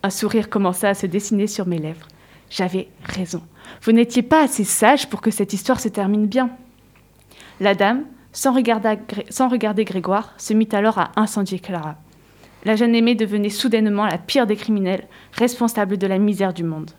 Un 0.03 0.09
sourire 0.09 0.49
commença 0.49 0.89
à 0.89 0.93
se 0.93 1.05
dessiner 1.05 1.47
sur 1.47 1.65
mes 1.65 1.79
lèvres. 1.79 2.07
J'avais 2.49 2.87
raison. 3.03 3.41
Vous 3.81 3.91
n'étiez 3.91 4.21
pas 4.21 4.43
assez 4.43 4.63
sage 4.63 5.09
pour 5.09 5.21
que 5.21 5.31
cette 5.31 5.53
histoire 5.53 5.79
se 5.79 5.89
termine 5.89 6.27
bien. 6.27 6.51
La 7.59 7.73
dame, 7.73 8.03
sans 8.31 8.53
regarder, 8.53 9.85
Grégoire, 9.85 10.33
se 10.37 10.53
mit 10.53 10.69
alors 10.71 10.99
à 10.99 11.11
incendier 11.15 11.59
Clara. 11.59 11.95
La 12.65 12.75
jeune 12.75 12.95
aimée 12.95 13.15
devenait 13.15 13.49
soudainement 13.49 14.05
la 14.05 14.17
pire 14.17 14.47
des 14.47 14.55
criminels, 14.55 15.07
responsable 15.33 15.97
de 15.97 16.07
la 16.07 16.17
misère 16.17 16.53
du 16.53 16.63
monde. 16.63 16.91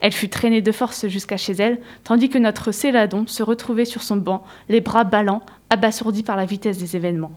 Elle 0.00 0.12
fut 0.12 0.28
traînée 0.28 0.62
de 0.62 0.72
force 0.72 1.06
jusqu'à 1.06 1.36
chez 1.36 1.52
elle, 1.52 1.80
tandis 2.02 2.28
que 2.28 2.38
notre 2.38 2.72
Céladon 2.72 3.26
se 3.26 3.42
retrouvait 3.42 3.84
sur 3.84 4.02
son 4.02 4.16
banc, 4.16 4.44
les 4.68 4.80
bras 4.80 5.04
ballants, 5.04 5.42
abasourdi 5.70 6.22
par 6.22 6.36
la 6.36 6.44
vitesse 6.44 6.78
des 6.78 6.96
événements. 6.96 7.32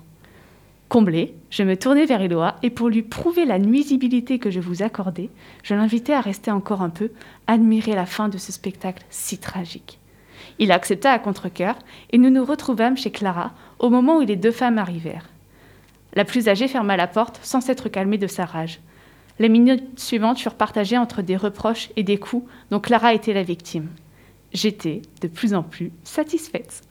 Comblé, 0.88 1.34
je 1.50 1.63
me 1.63 1.75
tournai 1.75 2.06
vers 2.06 2.22
Eloa 2.22 2.58
et 2.62 2.70
pour 2.70 2.89
lui 2.89 3.01
prouver 3.01 3.46
la 3.46 3.58
nuisibilité 3.58 4.38
que 4.38 4.51
je 4.51 4.60
vous 4.60 4.84
accordais, 4.84 5.30
je 5.63 5.74
l'invitai 5.74 6.13
à 6.13 6.22
rester 6.22 6.51
encore 6.51 6.84
un 6.84 6.92
peu, 6.92 7.12
admirer 7.48 7.96
la 7.96 8.06
fin 8.06 8.30
de 8.30 8.38
ce 8.38 8.51
spectacle 8.51 9.04
si 9.10 9.39
tragique. 9.39 10.00
Il 10.60 10.72
accepta 10.72 11.12
à 11.12 11.20
contre-cœur 11.20 11.75
et 12.12 12.20
nous 12.20 12.30
nous 12.30 12.46
retrouvâmes 12.46 12.98
chez 12.98 13.12
Clara 13.12 13.54
au 13.80 13.89
moment 13.89 14.18
où 14.18 14.22
les 14.22 14.36
deux 14.36 14.51
femmes 14.51 14.77
arrivèrent. 14.77 15.27
La 16.13 16.24
plus 16.24 16.48
âgée 16.48 16.68
ferma 16.68 16.96
la 16.96 17.08
porte 17.08 17.39
sans 17.42 17.62
s'être 17.62 17.89
calmée 17.89 18.20
de 18.20 18.27
sa 18.27 18.46
rage. 18.46 18.80
Les 19.39 19.50
minutes 19.50 20.00
suivantes 20.00 20.39
furent 20.39 20.54
partagées 20.54 20.98
entre 20.98 21.24
des 21.24 21.36
reproches 21.36 21.89
et 21.98 22.04
des 22.04 22.18
coups 22.18 22.48
dont 22.70 22.80
Clara 22.80 23.13
était 23.13 23.34
la 23.34 23.44
victime. 23.44 23.89
J'étais 24.54 25.01
de 25.22 25.27
plus 25.27 25.54
en 25.54 25.63
plus 25.63 25.92
satisfaite. 26.06 26.84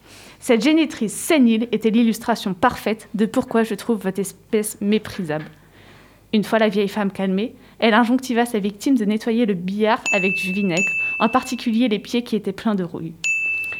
Cette 0.47 0.61
génitrice 0.61 1.11
sénile 1.11 1.67
était 1.71 1.89
l'illustration 1.89 2.53
parfaite 2.53 3.09
de 3.15 3.25
pourquoi 3.25 3.63
je 3.63 3.73
trouve 3.73 4.03
votre 4.03 4.19
espèce 4.19 4.77
méprisable. 4.79 5.49
Une 6.33 6.43
fois 6.43 6.59
la 6.59 6.69
vieille 6.69 6.87
femme 6.87 7.09
calmée, 7.09 7.55
elle 7.79 7.95
injonctiva 7.95 8.45
sa 8.45 8.59
victime 8.59 8.95
de 8.95 9.05
nettoyer 9.05 9.47
le 9.47 9.55
billard 9.55 10.03
avec 10.13 10.35
du 10.35 10.51
vinaigre, 10.51 10.91
en 11.19 11.29
particulier 11.29 11.87
les 11.87 11.97
pieds 11.97 12.21
qui 12.21 12.35
étaient 12.35 12.51
pleins 12.51 12.75
de 12.75 12.83
rouille. 12.83 13.15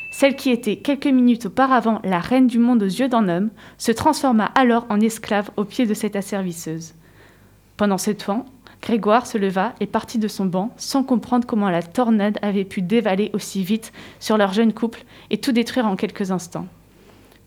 Celle 0.09 0.35
qui 0.35 0.49
était 0.49 0.77
quelques 0.77 1.05
minutes 1.05 1.45
auparavant 1.45 2.01
la 2.03 2.17
reine 2.17 2.47
du 2.47 2.57
monde 2.57 2.81
aux 2.81 2.85
yeux 2.87 3.09
d'un 3.09 3.29
homme 3.29 3.51
se 3.77 3.91
transforma 3.91 4.45
alors 4.55 4.87
en 4.89 4.99
esclave 4.99 5.51
aux 5.57 5.65
pieds 5.65 5.85
de 5.85 5.93
cette 5.93 6.15
asservisseuse. 6.15 6.95
Pendant 7.77 7.99
ce 7.99 8.09
temps, 8.09 8.47
Grégoire 8.85 9.25
se 9.25 9.39
leva 9.39 9.73
et 9.79 9.87
partit 9.87 10.19
de 10.19 10.27
son 10.27 10.45
banc 10.45 10.71
sans 10.77 11.03
comprendre 11.03 11.47
comment 11.47 11.71
la 11.71 11.81
tornade 11.81 12.37
avait 12.43 12.65
pu 12.65 12.83
dévaler 12.83 13.31
aussi 13.33 13.63
vite 13.63 13.91
sur 14.19 14.37
leur 14.37 14.53
jeune 14.53 14.73
couple 14.73 15.05
et 15.31 15.39
tout 15.39 15.51
détruire 15.51 15.87
en 15.87 15.95
quelques 15.95 16.29
instants. 16.29 16.67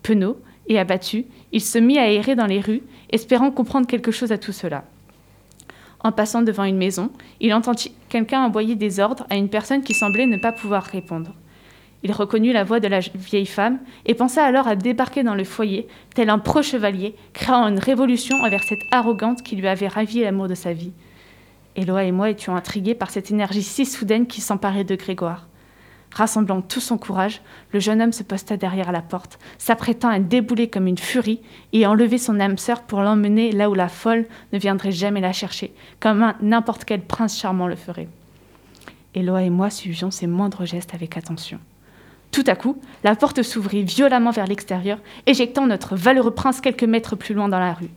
Penaud 0.02 0.40
et 0.66 0.80
abattu, 0.80 1.26
il 1.52 1.60
se 1.60 1.78
mit 1.78 1.96
à 1.96 2.10
errer 2.10 2.34
dans 2.34 2.46
les 2.46 2.60
rues, 2.60 2.82
espérant 3.10 3.52
comprendre 3.52 3.86
quelque 3.86 4.10
chose 4.10 4.32
à 4.32 4.38
tout 4.38 4.50
cela. 4.50 4.82
En 6.00 6.10
passant 6.10 6.42
devant 6.42 6.64
une 6.64 6.76
maison, 6.76 7.12
il 7.40 7.54
entendit 7.54 7.94
quelqu'un 8.08 8.42
envoyer 8.42 8.74
des 8.74 8.98
ordres 8.98 9.24
à 9.30 9.36
une 9.36 9.48
personne 9.48 9.84
qui 9.84 9.94
semblait 9.94 10.26
ne 10.26 10.38
pas 10.38 10.50
pouvoir 10.50 10.82
répondre. 10.82 11.32
Il 12.02 12.10
reconnut 12.10 12.52
la 12.52 12.64
voix 12.64 12.80
de 12.80 12.88
la 12.88 12.98
vieille 12.98 13.46
femme 13.46 13.78
et 14.06 14.14
pensa 14.14 14.44
alors 14.44 14.66
à 14.66 14.74
débarquer 14.74 15.22
dans 15.22 15.36
le 15.36 15.44
foyer, 15.44 15.86
tel 16.16 16.30
un 16.30 16.40
pro-chevalier, 16.40 17.14
créant 17.32 17.68
une 17.68 17.78
révolution 17.78 18.36
envers 18.38 18.64
cette 18.64 18.82
arrogante 18.90 19.44
qui 19.44 19.54
lui 19.54 19.68
avait 19.68 19.86
ravi 19.86 20.22
l'amour 20.22 20.48
de 20.48 20.56
sa 20.56 20.72
vie. 20.72 20.92
Eloa 21.78 22.02
et 22.02 22.12
moi 22.12 22.28
étions 22.28 22.56
intrigués 22.56 22.96
par 22.96 23.10
cette 23.10 23.30
énergie 23.30 23.62
si 23.62 23.86
soudaine 23.86 24.26
qui 24.26 24.40
s'emparait 24.40 24.82
de 24.82 24.96
Grégoire. 24.96 25.46
Rassemblant 26.12 26.60
tout 26.60 26.80
son 26.80 26.98
courage, 26.98 27.40
le 27.72 27.78
jeune 27.78 28.02
homme 28.02 28.12
se 28.12 28.24
posta 28.24 28.56
derrière 28.56 28.90
la 28.90 29.00
porte, 29.00 29.38
s'apprêtant 29.58 30.08
à 30.08 30.18
débouler 30.18 30.68
comme 30.68 30.88
une 30.88 30.98
furie 30.98 31.40
et 31.72 31.84
à 31.84 31.90
enlever 31.90 32.18
son 32.18 32.40
âme 32.40 32.58
sœur 32.58 32.82
pour 32.82 33.02
l'emmener 33.02 33.52
là 33.52 33.70
où 33.70 33.74
la 33.74 33.88
folle 33.88 34.26
ne 34.52 34.58
viendrait 34.58 34.90
jamais 34.90 35.20
la 35.20 35.32
chercher, 35.32 35.72
comme 36.00 36.34
n'importe 36.40 36.84
quel 36.84 37.02
prince 37.02 37.38
charmant 37.38 37.68
le 37.68 37.76
ferait. 37.76 38.08
Eloa 39.14 39.42
et 39.42 39.50
moi 39.50 39.70
suivions 39.70 40.10
ses 40.10 40.26
moindres 40.26 40.66
gestes 40.66 40.94
avec 40.94 41.16
attention. 41.16 41.60
Tout 42.32 42.44
à 42.48 42.56
coup, 42.56 42.80
la 43.04 43.14
porte 43.14 43.42
s'ouvrit 43.42 43.84
violemment 43.84 44.32
vers 44.32 44.46
l'extérieur, 44.48 44.98
éjectant 45.26 45.68
notre 45.68 45.94
valeureux 45.94 46.34
prince 46.34 46.60
quelques 46.60 46.82
mètres 46.82 47.14
plus 47.14 47.34
loin 47.34 47.48
dans 47.48 47.60
la 47.60 47.72
rue. 47.72 47.90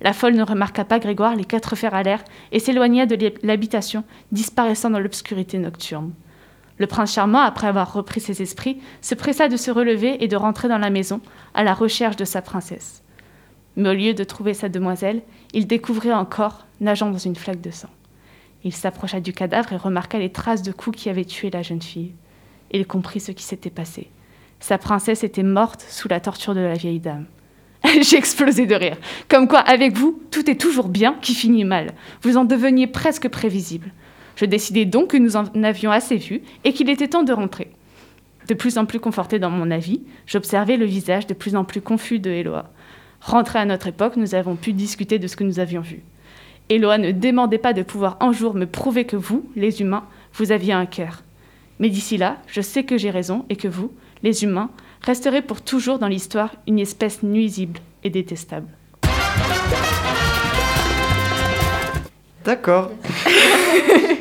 La 0.00 0.12
folle 0.12 0.34
ne 0.34 0.42
remarqua 0.42 0.84
pas 0.84 0.98
Grégoire 0.98 1.36
les 1.36 1.44
quatre 1.44 1.74
fers 1.74 1.94
à 1.94 2.02
l'air 2.02 2.22
et 2.52 2.58
s'éloigna 2.58 3.06
de 3.06 3.32
l'habitation, 3.42 4.04
disparaissant 4.32 4.90
dans 4.90 5.00
l'obscurité 5.00 5.58
nocturne. 5.58 6.12
Le 6.78 6.86
prince 6.86 7.14
charmant, 7.14 7.40
après 7.40 7.66
avoir 7.66 7.92
repris 7.92 8.20
ses 8.20 8.42
esprits, 8.42 8.80
se 9.00 9.14
pressa 9.14 9.48
de 9.48 9.56
se 9.56 9.70
relever 9.70 10.22
et 10.22 10.28
de 10.28 10.36
rentrer 10.36 10.68
dans 10.68 10.78
la 10.78 10.90
maison, 10.90 11.20
à 11.54 11.64
la 11.64 11.72
recherche 11.72 12.16
de 12.16 12.26
sa 12.26 12.42
princesse. 12.42 13.02
Mais 13.76 13.88
au 13.88 13.94
lieu 13.94 14.14
de 14.14 14.24
trouver 14.24 14.52
sa 14.52 14.68
demoiselle, 14.68 15.22
il 15.54 15.66
découvrit 15.66 16.10
un 16.10 16.24
corps 16.26 16.66
nageant 16.80 17.10
dans 17.10 17.18
une 17.18 17.36
flaque 17.36 17.62
de 17.62 17.70
sang. 17.70 17.90
Il 18.64 18.74
s'approcha 18.74 19.20
du 19.20 19.32
cadavre 19.32 19.72
et 19.72 19.76
remarqua 19.76 20.18
les 20.18 20.32
traces 20.32 20.62
de 20.62 20.72
coups 20.72 20.98
qui 20.98 21.08
avaient 21.08 21.24
tué 21.24 21.50
la 21.50 21.62
jeune 21.62 21.82
fille. 21.82 22.14
Il 22.70 22.86
comprit 22.86 23.20
ce 23.20 23.32
qui 23.32 23.44
s'était 23.44 23.70
passé. 23.70 24.10
Sa 24.60 24.76
princesse 24.76 25.24
était 25.24 25.42
morte 25.42 25.86
sous 25.88 26.08
la 26.08 26.20
torture 26.20 26.54
de 26.54 26.60
la 26.60 26.74
vieille 26.74 27.00
dame. 27.00 27.26
J'ai 28.02 28.16
explosé 28.16 28.66
de 28.66 28.74
rire. 28.74 28.96
Comme 29.28 29.48
quoi, 29.48 29.60
avec 29.60 29.96
vous, 29.96 30.20
tout 30.30 30.50
est 30.50 30.60
toujours 30.60 30.88
bien 30.88 31.16
qui 31.20 31.34
finit 31.34 31.64
mal. 31.64 31.94
Vous 32.22 32.36
en 32.36 32.44
deveniez 32.44 32.86
presque 32.86 33.28
prévisible. 33.28 33.92
Je 34.36 34.44
décidai 34.44 34.84
donc 34.84 35.10
que 35.10 35.16
nous 35.16 35.36
en 35.36 35.44
avions 35.62 35.90
assez 35.90 36.16
vu 36.16 36.42
et 36.64 36.72
qu'il 36.72 36.90
était 36.90 37.08
temps 37.08 37.22
de 37.22 37.32
rentrer. 37.32 37.70
De 38.48 38.54
plus 38.54 38.78
en 38.78 38.86
plus 38.86 39.00
conforté 39.00 39.38
dans 39.38 39.50
mon 39.50 39.70
avis, 39.70 40.02
j'observais 40.26 40.76
le 40.76 40.84
visage 40.84 41.26
de 41.26 41.34
plus 41.34 41.56
en 41.56 41.64
plus 41.64 41.80
confus 41.80 42.18
de 42.18 42.30
Eloa. 42.30 42.70
Rentré 43.20 43.58
à 43.58 43.64
notre 43.64 43.88
époque, 43.88 44.16
nous 44.16 44.34
avons 44.34 44.56
pu 44.56 44.72
discuter 44.72 45.18
de 45.18 45.26
ce 45.26 45.36
que 45.36 45.44
nous 45.44 45.58
avions 45.58 45.80
vu. 45.80 46.02
Eloa 46.68 46.98
ne 46.98 47.12
demandait 47.12 47.58
pas 47.58 47.72
de 47.72 47.82
pouvoir 47.82 48.18
un 48.20 48.32
jour 48.32 48.54
me 48.54 48.66
prouver 48.66 49.04
que 49.04 49.16
vous, 49.16 49.48
les 49.56 49.80
humains, 49.80 50.04
vous 50.34 50.52
aviez 50.52 50.72
un 50.72 50.86
cœur. 50.86 51.22
Mais 51.78 51.88
d'ici 51.88 52.16
là, 52.18 52.38
je 52.46 52.60
sais 52.60 52.84
que 52.84 52.98
j'ai 52.98 53.10
raison 53.10 53.44
et 53.48 53.56
que 53.56 53.68
vous, 53.68 53.92
les 54.22 54.44
humains, 54.44 54.70
resterez 55.06 55.42
pour 55.42 55.62
toujours 55.62 55.98
dans 55.98 56.08
l'histoire 56.08 56.50
une 56.66 56.78
espèce 56.78 57.22
nuisible 57.22 57.78
et 58.04 58.10
détestable. 58.10 58.68
D'accord. 62.44 62.90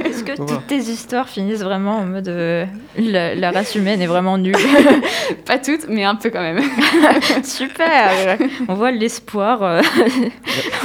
Est-ce 0.05 0.23
que 0.23 0.35
toutes 0.35 0.65
tes 0.67 0.77
histoires 0.77 1.29
finissent 1.29 1.61
vraiment 1.61 1.97
en 1.97 2.05
mode 2.05 2.27
euh, 2.27 2.65
la, 2.97 3.35
la 3.35 3.51
race 3.51 3.75
humaine 3.75 4.01
est 4.01 4.07
vraiment 4.07 4.37
nulle? 4.39 4.55
Pas 5.45 5.59
toutes, 5.59 5.87
mais 5.89 6.03
un 6.05 6.15
peu 6.15 6.29
quand 6.31 6.41
même. 6.41 6.59
Super 7.43 8.37
On 8.67 8.73
voit 8.73 8.91
l'espoir 8.91 9.61
euh, 9.61 9.81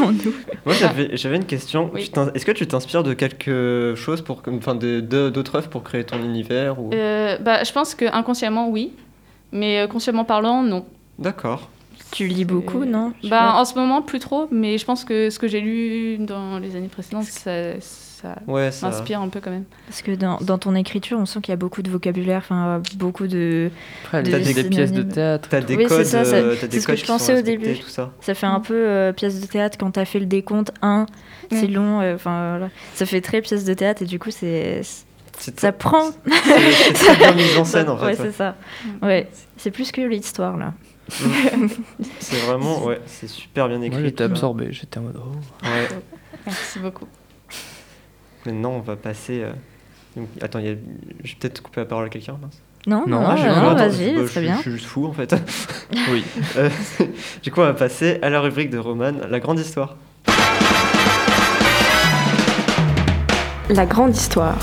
en 0.02 0.12
nous. 0.12 0.34
Moi 0.66 0.74
j'avais 0.74 1.16
j'avais 1.16 1.36
une 1.36 1.46
question. 1.46 1.90
Oui. 1.94 2.10
Est-ce 2.34 2.44
que 2.44 2.52
tu 2.52 2.66
t'inspires 2.66 3.02
de 3.04 3.14
quelque 3.14 3.94
chose 3.96 4.20
pour, 4.20 4.42
enfin 4.48 4.74
de- 4.74 5.00
de- 5.00 5.30
d'autres 5.30 5.54
œuvres 5.56 5.68
pour 5.68 5.82
créer 5.82 6.04
ton 6.04 6.18
univers 6.22 6.78
ou... 6.78 6.90
Euh, 6.92 7.38
bah, 7.38 7.64
je 7.64 7.72
pense 7.72 7.94
que 7.94 8.04
inconsciemment, 8.12 8.68
oui. 8.68 8.92
Mais 9.52 9.80
euh, 9.80 9.86
consciemment 9.86 10.24
parlant, 10.24 10.62
non. 10.62 10.84
D'accord. 11.18 11.68
Tu 12.12 12.26
lis 12.26 12.44
beaucoup, 12.44 12.84
non? 12.84 13.12
Bah, 13.28 13.54
en 13.56 13.64
ce 13.64 13.74
moment, 13.76 14.02
plus 14.02 14.18
trop. 14.18 14.48
Mais 14.50 14.78
je 14.78 14.84
pense 14.84 15.04
que 15.04 15.30
ce 15.30 15.38
que 15.38 15.46
j'ai 15.46 15.60
lu 15.60 16.18
dans 16.18 16.58
les 16.58 16.74
années 16.74 16.88
précédentes, 16.88 17.24
ça, 17.24 17.78
ça 17.80 18.34
Ouais, 18.48 18.72
ça. 18.72 18.88
m'inspire 18.88 19.20
un 19.20 19.28
peu 19.28 19.38
quand 19.40 19.50
même. 19.52 19.64
Parce 19.86 20.02
que 20.02 20.12
dans, 20.16 20.38
dans 20.38 20.58
ton 20.58 20.74
écriture, 20.74 21.18
on 21.20 21.24
sent 21.26 21.40
qu'il 21.40 21.52
y 21.52 21.54
a 21.54 21.56
beaucoup 21.56 21.82
de 21.82 21.90
vocabulaire, 21.90 22.38
enfin 22.38 22.82
beaucoup 22.96 23.28
de... 23.28 23.70
Après, 24.04 24.24
Des 24.24 24.38
les, 24.40 24.54
des 24.54 24.64
pièces 24.64 24.90
de 24.92 25.02
théâtre. 25.02 25.48
T'as 25.48 25.60
des 25.60 25.76
Oui, 25.76 25.84
c'est 25.88 25.96
codes, 25.96 26.04
ça, 26.04 26.24
ça- 26.24 26.36
euh, 26.36 26.54
t'as 26.54 26.60
c'est 26.62 26.68
des 26.68 26.80
ce 26.80 26.86
que 26.88 26.96
je 26.96 27.00
qui 27.02 27.06
sont 27.06 27.12
pensais 27.12 27.38
au 27.38 27.42
début. 27.42 27.76
Tout 27.78 27.88
ça. 27.88 28.10
Ça 28.20 28.34
fait 28.34 28.46
un 28.46 28.60
peu 28.60 28.74
euh, 28.74 29.12
pièce 29.12 29.40
de 29.40 29.46
théâtre 29.46 29.78
quand 29.78 29.92
t'as 29.92 30.04
fait 30.04 30.18
le 30.18 30.26
décompte 30.26 30.72
1, 30.82 31.06
c'est 31.52 31.68
Mm. 31.68 31.72
long, 31.74 32.00
euh, 32.00 32.16
voilà. 32.20 32.70
Ça 32.94 33.06
fait 33.06 33.20
très 33.20 33.40
pièce 33.40 33.64
de 33.64 33.74
théâtre 33.74 34.02
et 34.02 34.06
du 34.06 34.18
coup 34.18 34.30
c'est 34.32 34.80
C'est 34.82 35.04
ça 35.56 35.72
prend. 35.72 36.10
c'est- 36.26 36.92
très 36.92 37.16
bien 37.16 37.32
mis 37.32 37.56
en 37.56 37.64
scène 37.64 37.88
en 37.88 37.96
fait. 37.96 38.04
ouais, 38.06 38.16
c'est 38.16 38.32
ça. 38.32 38.56
Ouais, 39.02 39.28
c'est 39.56 39.70
plus 39.70 39.90
que 39.92 40.00
l'histoire 40.02 40.56
là. 40.56 40.74
C'est 42.20 42.36
vraiment, 42.46 42.84
ouais, 42.84 43.00
c'est 43.06 43.26
super 43.28 43.68
bien 43.68 43.80
écrit. 43.82 43.98
Moi, 44.00 44.08
j'étais 44.08 44.24
absorbé. 44.24 44.68
J'étais 44.70 44.98
en 44.98 45.02
mode. 45.02 45.18
oh. 45.18 45.66
Ouais. 45.66 45.88
Merci 46.46 46.78
beaucoup. 46.78 47.06
Maintenant, 48.46 48.70
on 48.72 48.80
va 48.80 48.96
passer. 48.96 49.42
euh, 49.42 49.52
donc, 50.16 50.28
attends, 50.40 50.60
il 50.60 50.66
y 50.66 50.68
a- 50.68 50.76
je 51.24 51.32
vais 51.32 51.36
peut-être 51.40 51.62
couper 51.62 51.80
la 51.80 51.86
parole 51.86 52.06
à 52.06 52.08
quelqu'un. 52.08 52.38
mince. 52.40 52.60
Non, 52.86 53.04
non, 53.06 53.20
Non, 53.20 53.28
attends, 53.28 53.74
vas-y, 53.74 54.14
bah, 54.14 54.24
très 54.24 54.40
je, 54.40 54.46
bien. 54.46 54.56
Je 54.56 54.60
suis 54.62 54.70
juste 54.72 54.86
fou 54.86 55.04
en 55.06 55.12
fait. 55.12 55.34
Oui. 56.12 56.24
Euh, 56.56 56.70
du 57.42 57.50
coup, 57.50 57.60
on 57.60 57.64
va 57.64 57.74
passer 57.74 58.18
à 58.22 58.30
la 58.30 58.40
rubrique 58.40 58.70
de 58.70 58.78
Roman, 58.78 59.12
la 59.28 59.40
grande 59.40 59.58
histoire. 59.58 59.96
La 63.68 63.86
grande 63.86 64.16
histoire. 64.16 64.56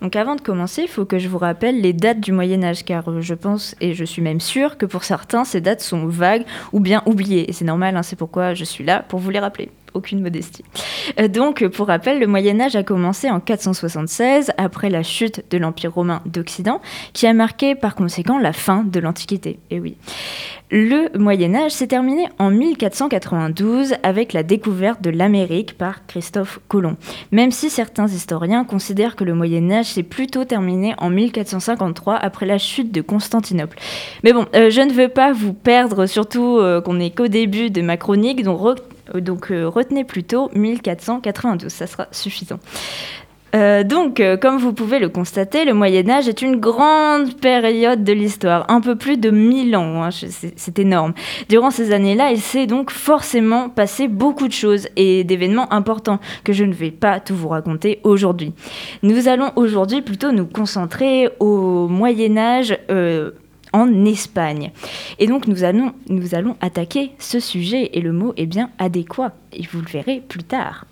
Donc 0.00 0.16
avant 0.16 0.34
de 0.34 0.40
commencer, 0.40 0.82
il 0.82 0.88
faut 0.88 1.04
que 1.04 1.18
je 1.18 1.28
vous 1.28 1.38
rappelle 1.38 1.80
les 1.80 1.92
dates 1.92 2.20
du 2.20 2.32
Moyen 2.32 2.62
Âge, 2.62 2.84
car 2.84 3.20
je 3.20 3.34
pense, 3.34 3.74
et 3.80 3.94
je 3.94 4.04
suis 4.04 4.22
même 4.22 4.40
sûre, 4.40 4.78
que 4.78 4.86
pour 4.86 5.04
certains, 5.04 5.44
ces 5.44 5.60
dates 5.60 5.82
sont 5.82 6.06
vagues 6.06 6.44
ou 6.72 6.80
bien 6.80 7.02
oubliées. 7.06 7.50
Et 7.50 7.52
c'est 7.52 7.64
normal, 7.64 7.96
hein, 7.96 8.02
c'est 8.02 8.16
pourquoi 8.16 8.54
je 8.54 8.64
suis 8.64 8.84
là, 8.84 9.04
pour 9.08 9.20
vous 9.20 9.30
les 9.30 9.38
rappeler 9.38 9.68
aucune 9.94 10.20
modestie. 10.20 10.64
Euh, 11.18 11.28
donc, 11.28 11.66
pour 11.68 11.88
rappel, 11.88 12.18
le 12.18 12.26
Moyen 12.26 12.60
Âge 12.60 12.76
a 12.76 12.82
commencé 12.82 13.30
en 13.30 13.40
476, 13.40 14.52
après 14.56 14.90
la 14.90 15.02
chute 15.02 15.44
de 15.50 15.58
l'Empire 15.58 15.94
romain 15.94 16.22
d'Occident, 16.26 16.80
qui 17.12 17.26
a 17.26 17.32
marqué 17.32 17.74
par 17.74 17.94
conséquent 17.94 18.38
la 18.38 18.52
fin 18.52 18.84
de 18.84 19.00
l'Antiquité. 19.00 19.58
Et 19.70 19.80
oui. 19.80 19.96
Le 20.72 21.18
Moyen 21.18 21.56
Âge 21.56 21.72
s'est 21.72 21.88
terminé 21.88 22.28
en 22.38 22.50
1492 22.50 23.94
avec 24.04 24.32
la 24.32 24.44
découverte 24.44 25.02
de 25.02 25.10
l'Amérique 25.10 25.76
par 25.76 26.06
Christophe 26.06 26.60
Colomb, 26.68 26.96
même 27.32 27.50
si 27.50 27.70
certains 27.70 28.06
historiens 28.06 28.64
considèrent 28.64 29.16
que 29.16 29.24
le 29.24 29.34
Moyen 29.34 29.68
Âge 29.72 29.86
s'est 29.86 30.04
plutôt 30.04 30.44
terminé 30.44 30.94
en 30.98 31.10
1453 31.10 32.14
après 32.14 32.46
la 32.46 32.58
chute 32.58 32.92
de 32.92 33.00
Constantinople. 33.00 33.78
Mais 34.22 34.32
bon, 34.32 34.46
euh, 34.54 34.70
je 34.70 34.80
ne 34.80 34.92
veux 34.92 35.08
pas 35.08 35.32
vous 35.32 35.54
perdre, 35.54 36.06
surtout 36.06 36.58
euh, 36.58 36.80
qu'on 36.80 36.94
n'est 36.94 37.10
qu'au 37.10 37.26
début 37.26 37.70
de 37.70 37.82
ma 37.82 37.96
chronique, 37.96 38.44
donc 38.44 38.60
donc 39.14 39.50
euh, 39.50 39.68
retenez 39.68 40.04
plutôt 40.04 40.50
1492, 40.54 41.72
ça 41.72 41.86
sera 41.86 42.06
suffisant. 42.12 42.60
Euh, 43.54 43.82
donc, 43.82 44.20
euh, 44.20 44.36
comme 44.36 44.58
vous 44.58 44.72
pouvez 44.72 44.98
le 44.98 45.08
constater, 45.08 45.64
le 45.64 45.74
Moyen 45.74 46.08
Âge 46.08 46.28
est 46.28 46.42
une 46.42 46.56
grande 46.56 47.34
période 47.34 48.04
de 48.04 48.12
l'histoire, 48.12 48.64
un 48.68 48.80
peu 48.80 48.94
plus 48.94 49.16
de 49.16 49.30
1000 49.30 49.76
ans, 49.76 50.04
hein, 50.04 50.10
c'est 50.12 50.78
énorme. 50.78 51.14
Durant 51.48 51.70
ces 51.70 51.92
années-là, 51.92 52.30
il 52.30 52.40
s'est 52.40 52.66
donc 52.66 52.90
forcément 52.90 53.68
passé 53.68 54.06
beaucoup 54.06 54.46
de 54.46 54.52
choses 54.52 54.88
et 54.96 55.24
d'événements 55.24 55.72
importants 55.72 56.20
que 56.44 56.52
je 56.52 56.64
ne 56.64 56.72
vais 56.72 56.92
pas 56.92 57.18
tout 57.18 57.34
vous 57.34 57.48
raconter 57.48 58.00
aujourd'hui. 58.04 58.52
Nous 59.02 59.26
allons 59.26 59.50
aujourd'hui 59.56 60.02
plutôt 60.02 60.30
nous 60.30 60.46
concentrer 60.46 61.28
au 61.40 61.88
Moyen 61.88 62.36
Âge 62.38 62.78
en 63.72 64.04
Espagne. 64.04 64.72
Et 65.18 65.26
donc 65.26 65.46
nous 65.46 65.64
allons, 65.64 65.92
nous 66.08 66.34
allons 66.34 66.56
attaquer 66.60 67.12
ce 67.18 67.40
sujet 67.40 67.90
et 67.92 68.00
le 68.00 68.12
mot 68.12 68.32
est 68.36 68.46
bien 68.46 68.70
adéquat 68.78 69.32
et 69.52 69.64
vous 69.70 69.80
le 69.80 69.86
verrez 69.86 70.22
plus 70.26 70.44
tard. 70.44 70.84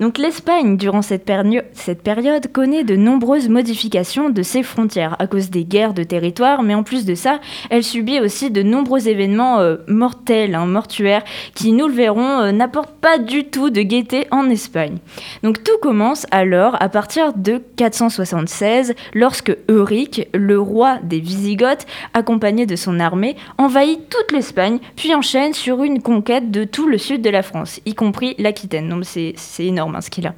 Donc 0.00 0.18
l'Espagne, 0.18 0.76
durant 0.76 1.02
cette, 1.02 1.24
période, 1.24 2.52
connaît 2.52 2.84
de 2.84 2.96
nombreuses 2.96 3.48
modifications 3.48 4.30
de 4.30 4.42
ses 4.42 4.62
frontières 4.62 5.16
à 5.18 5.26
cause 5.26 5.50
des 5.50 5.64
guerres 5.64 5.94
de 5.94 6.02
territoire, 6.02 6.62
mais 6.62 6.74
en 6.74 6.82
plus 6.82 7.04
de 7.04 7.14
ça, 7.14 7.40
elle 7.70 7.84
subit 7.84 8.20
aussi 8.20 8.50
de 8.50 8.62
nombreux 8.62 9.08
événements 9.08 9.60
euh, 9.60 9.76
mortels, 9.86 10.54
hein, 10.54 10.66
mortuaires, 10.66 11.24
qui, 11.54 11.72
nous 11.72 11.88
le 11.88 11.94
verrons, 11.94 12.40
euh, 12.40 12.52
n'apportent 12.52 12.98
pas 13.00 13.18
du 13.18 13.44
tout 13.44 13.70
de 13.70 13.82
gaieté 13.82 14.26
en 14.30 14.50
Espagne. 14.50 14.98
Donc 15.42 15.62
tout 15.62 15.78
commence 15.80 16.26
alors 16.30 16.80
à 16.80 16.88
partir 16.88 17.32
de 17.34 17.62
476, 17.76 18.94
lorsque 19.14 19.56
Euric, 19.68 20.28
le 20.34 20.58
roi 20.58 20.98
des 21.02 21.20
Visigoths, 21.20 21.86
accompagné 22.14 22.66
de 22.66 22.76
son 22.76 23.00
armée, 23.00 23.36
envahit 23.58 24.08
toute 24.08 24.32
l'Espagne, 24.32 24.78
puis 24.96 25.14
enchaîne 25.14 25.54
sur 25.54 25.82
une 25.82 26.02
conquête 26.02 26.50
de 26.50 26.64
tout 26.64 26.88
le 26.88 26.98
sud 26.98 27.22
de 27.22 27.30
la 27.30 27.42
France, 27.42 27.80
y 27.86 27.94
compris 28.04 28.34
l'Aquitaine. 28.38 28.88
Donc 28.88 29.04
c'est 29.04 29.34
énorme 29.58 29.96
hein, 29.96 30.00
ce 30.00 30.10
qu'il 30.10 30.26
a. 30.26 30.34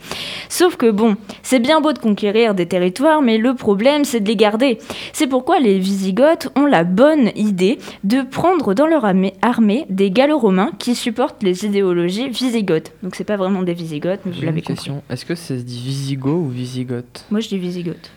Sauf 0.48 0.76
que 0.76 0.90
bon, 0.90 1.16
c'est 1.42 1.58
bien 1.58 1.80
beau 1.80 1.92
de 1.92 1.98
conquérir 1.98 2.54
des 2.54 2.66
territoires, 2.66 3.22
mais 3.22 3.38
le 3.38 3.54
problème 3.54 4.04
c'est 4.04 4.20
de 4.20 4.28
les 4.28 4.36
garder. 4.36 4.78
C'est 5.12 5.26
pourquoi 5.26 5.58
les 5.58 5.78
Visigoths 5.78 6.48
ont 6.56 6.66
la 6.66 6.84
bonne 6.84 7.30
idée 7.34 7.78
de 8.04 8.22
prendre 8.22 8.74
dans 8.74 8.86
leur 8.86 9.04
armée, 9.04 9.86
des 9.90 10.10
gallo-romains 10.10 10.70
qui 10.78 10.94
supportent 10.94 11.42
les 11.42 11.64
idéologies 11.64 12.28
visigoths. 12.28 12.92
Donc 13.02 13.14
c'est 13.14 13.24
pas 13.24 13.36
vraiment 13.36 13.62
des 13.62 13.74
Visigoths, 13.74 14.20
mais 14.24 14.32
vous 14.32 14.42
l'avez 14.42 14.62
compris. 14.62 14.90
Est-ce 15.10 15.24
que 15.24 15.34
c'est 15.34 15.64
dit 15.64 15.80
Visigoth 15.80 16.46
ou 16.46 16.48
Visigoth 16.48 17.24
Moi 17.30 17.40
je 17.40 17.48
dis 17.48 17.58
Visigoth. 17.58 18.10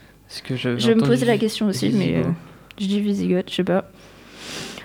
Que 0.44 0.56
je, 0.56 0.78
je 0.78 0.92
me 0.92 1.04
posais 1.04 1.26
la 1.26 1.40
question 1.40 1.68
aussi, 1.68 1.90
mais 1.90 2.18
euh, 2.18 2.24
je 2.80 2.86
dis 2.86 3.02
Visigoth, 3.02 3.50
je 3.50 3.56
sais 3.56 3.64
pas. 3.64 3.86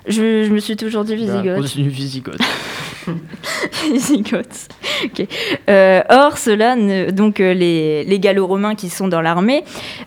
Je, 0.07 0.49
me 0.49 0.59
suis 0.59 0.77
toujours 0.77 1.05
dit 1.05 1.17
Visigoth. 1.17 1.45
Bah, 1.45 1.57
continue 1.57 1.89
Visigoth. 1.89 2.41
he 3.83 3.99
zigote. 3.99 4.69
Euh, 5.69 6.03
or, 6.11 6.37
cela, 6.37 6.77
donc 7.11 7.41
euh, 7.41 7.55
les, 7.55 8.05
les 8.05 8.19
gallo-romains 8.19 8.75
qui 8.75 8.91
sont 8.91 9.09
dans 9.09 9.21
l'armée, 9.21 9.65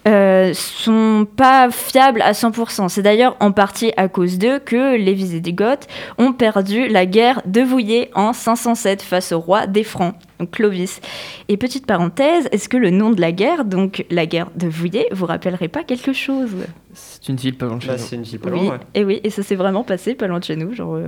euh, 0.07 0.53
sont 0.53 1.25
pas 1.35 1.69
fiables 1.71 2.21
à 2.21 2.33
100%. 2.33 2.89
C'est 2.89 3.01
d'ailleurs 3.01 3.35
en 3.39 3.51
partie 3.51 3.91
à 3.97 4.07
cause 4.07 4.37
d'eux 4.37 4.59
que 4.59 4.95
les 4.95 5.13
Visigoths 5.13 5.87
ont 6.17 6.33
perdu 6.33 6.87
la 6.87 7.05
guerre 7.05 7.41
de 7.45 7.61
Vouillé 7.61 8.09
en 8.13 8.33
507 8.33 9.01
face 9.01 9.31
au 9.31 9.39
roi 9.39 9.67
des 9.67 9.83
Francs, 9.83 10.15
donc 10.39 10.51
Clovis. 10.51 11.01
Et 11.49 11.57
petite 11.57 11.85
parenthèse, 11.85 12.47
est-ce 12.51 12.69
que 12.69 12.77
le 12.77 12.91
nom 12.91 13.09
de 13.09 13.21
la 13.21 13.31
guerre, 13.31 13.65
donc 13.65 14.05
la 14.11 14.25
guerre 14.25 14.49
de 14.55 14.67
Vouillé, 14.67 15.07
vous 15.11 15.25
rappellerait 15.25 15.69
pas 15.69 15.83
quelque 15.83 16.13
chose? 16.13 16.51
C'est 16.93 17.29
une 17.29 17.35
ville 17.35 17.57
pas 17.57 17.65
loin 17.65 17.77
de 17.77 17.81
chez 17.81 17.87
bah, 17.87 17.95
nous. 17.97 18.03
C'est 18.03 18.15
une 18.15 18.23
ville 18.23 18.39
pas 18.39 18.49
loin, 18.49 18.61
oui. 18.61 18.77
Et 18.93 19.03
oui, 19.03 19.21
et 19.23 19.29
ça 19.29 19.43
s'est 19.43 19.55
vraiment 19.55 19.83
passé 19.83 20.13
pas 20.13 20.27
loin 20.27 20.39
de 20.39 20.43
chez 20.43 20.55
nous. 20.55 20.73
Genre, 20.73 20.99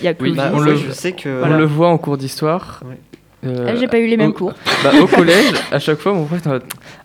il 0.00 0.04
y 0.04 0.08
a 0.08 0.14
oui, 0.20 0.32
bah, 0.34 0.50
on, 0.54 0.60
le, 0.60 0.76
je 0.76 0.92
sais 0.92 1.12
que... 1.12 1.42
on 1.44 1.56
le 1.56 1.64
voit 1.64 1.88
en 1.88 1.98
cours 1.98 2.16
d'histoire. 2.16 2.82
Euh, 3.46 3.76
J'ai 3.78 3.86
pas 3.86 3.98
eu 3.98 4.06
les 4.06 4.16
mêmes 4.16 4.32
cours. 4.32 4.52
Bah, 4.84 4.92
au 5.00 5.06
collège, 5.08 5.52
à 5.72 5.78
chaque 5.80 5.98
fois, 5.98 6.12
mon 6.12 6.24
prof 6.24 6.38
était 6.38 6.50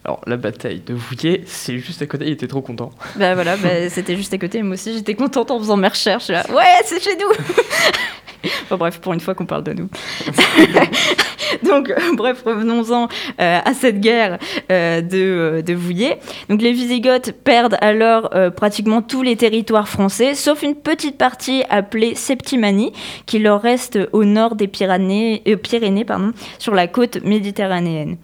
Alors, 0.06 0.22
la 0.28 0.38
bataille 0.38 0.82
de 0.86 0.94
Vouillé, 0.94 1.44
c'est 1.48 1.80
juste 1.80 2.02
à 2.04 2.06
côté, 2.06 2.26
il 2.26 2.32
était 2.32 2.48
trop 2.48 2.62
content. 2.62 2.92
Bah 3.16 3.34
voilà, 3.34 3.58
bah, 3.58 3.90
c'était 3.90 4.16
juste 4.16 4.32
à 4.34 4.38
côté. 4.38 4.62
Moi 4.62 4.76
aussi, 4.76 4.94
j'étais 4.94 5.16
contente 5.16 5.50
en 5.50 5.58
faisant 5.60 5.78
mes 5.78 5.88
recherches. 5.88 6.28
Là. 6.30 6.46
Ouais, 6.52 6.82
c'est 6.86 7.02
chez 7.02 7.16
nous 7.18 7.32
Enfin 8.64 8.78
bref, 8.78 9.00
pour 9.00 9.14
une 9.14 9.20
fois 9.20 9.36
qu'on 9.36 9.46
parle 9.46 9.64
de 9.64 9.74
nous. 9.74 9.90
Donc, 11.64 11.90
euh, 11.90 11.96
bref, 12.16 12.44
revenons-en 12.46 13.08
euh, 13.40 13.60
à 13.64 13.74
cette 13.74 14.00
guerre 14.00 14.40
euh, 14.72 15.02
de, 15.02 15.62
de 15.66 15.74
Vouillé. 15.74 16.16
Donc, 16.50 16.62
les 16.62 16.72
Visigoths 16.72 17.32
perdent 17.32 17.78
alors 17.82 18.30
pratiquement 18.56 19.02
tous 19.02 19.22
les 19.22 19.36
territoires 19.36 19.88
français, 19.88 20.36
sauf 20.36 20.64
une 20.64 20.76
petite 20.76 21.18
partie 21.18 21.64
appelée 21.70 22.16
Septimanie, 22.16 22.94
qui 23.26 23.40
leur 23.40 23.62
reste 23.62 24.00
au 24.12 24.24
nord 24.24 24.56
des 24.56 24.68
Pyrénées, 24.68 25.44
Pyrénées 25.62 26.06
pardon, 26.06 26.32
sur 26.60 26.74
la 26.74 26.88
côte 26.88 27.24
méditerranéenne. 27.24 28.18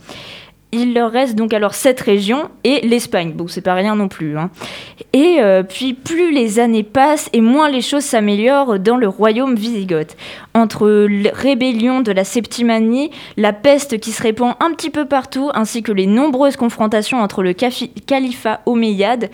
Il 0.72 0.94
leur 0.94 1.12
reste 1.12 1.36
donc 1.36 1.52
alors 1.54 1.74
cette 1.74 2.00
région 2.00 2.50
et 2.64 2.82
l'Espagne. 2.82 3.34
Bon, 3.34 3.48
c'est 3.48 3.62
pas 3.62 3.74
rien 3.74 3.96
non 3.96 4.08
plus. 4.08 4.38
Hein. 4.38 4.52
Et 5.14 5.38
euh, 5.40 5.64
puis 5.64 5.96
plus 5.96 6.32
les 6.32 6.60
années 6.60 6.84
passent 6.84 7.28
et 7.34 7.42
moins 7.42 7.70
les 7.70 7.82
choses 7.82 8.04
s'améliorent 8.04 8.78
dans 8.78 8.98
le 8.98 9.08
royaume 9.08 9.56
wisigoth. 9.56 10.16
Entre 10.54 10.88
la 11.10 11.32
rébellion 11.34 12.02
de 12.02 12.12
la 12.12 12.24
Septimanie, 12.24 13.10
la 13.36 13.52
peste 13.52 14.00
qui 14.00 14.12
se 14.12 14.22
répand 14.22 14.54
un 14.60 14.72
petit 14.74 14.92
peu 14.92 15.06
partout, 15.06 15.50
ainsi 15.56 15.82
que 15.82 15.92
les 15.92 16.06
nombreuses 16.06 16.56
confrontations 16.56 17.20
entre 17.20 17.42
le 17.42 17.54
califat 17.54 18.62
omeyyade, 18.68 19.32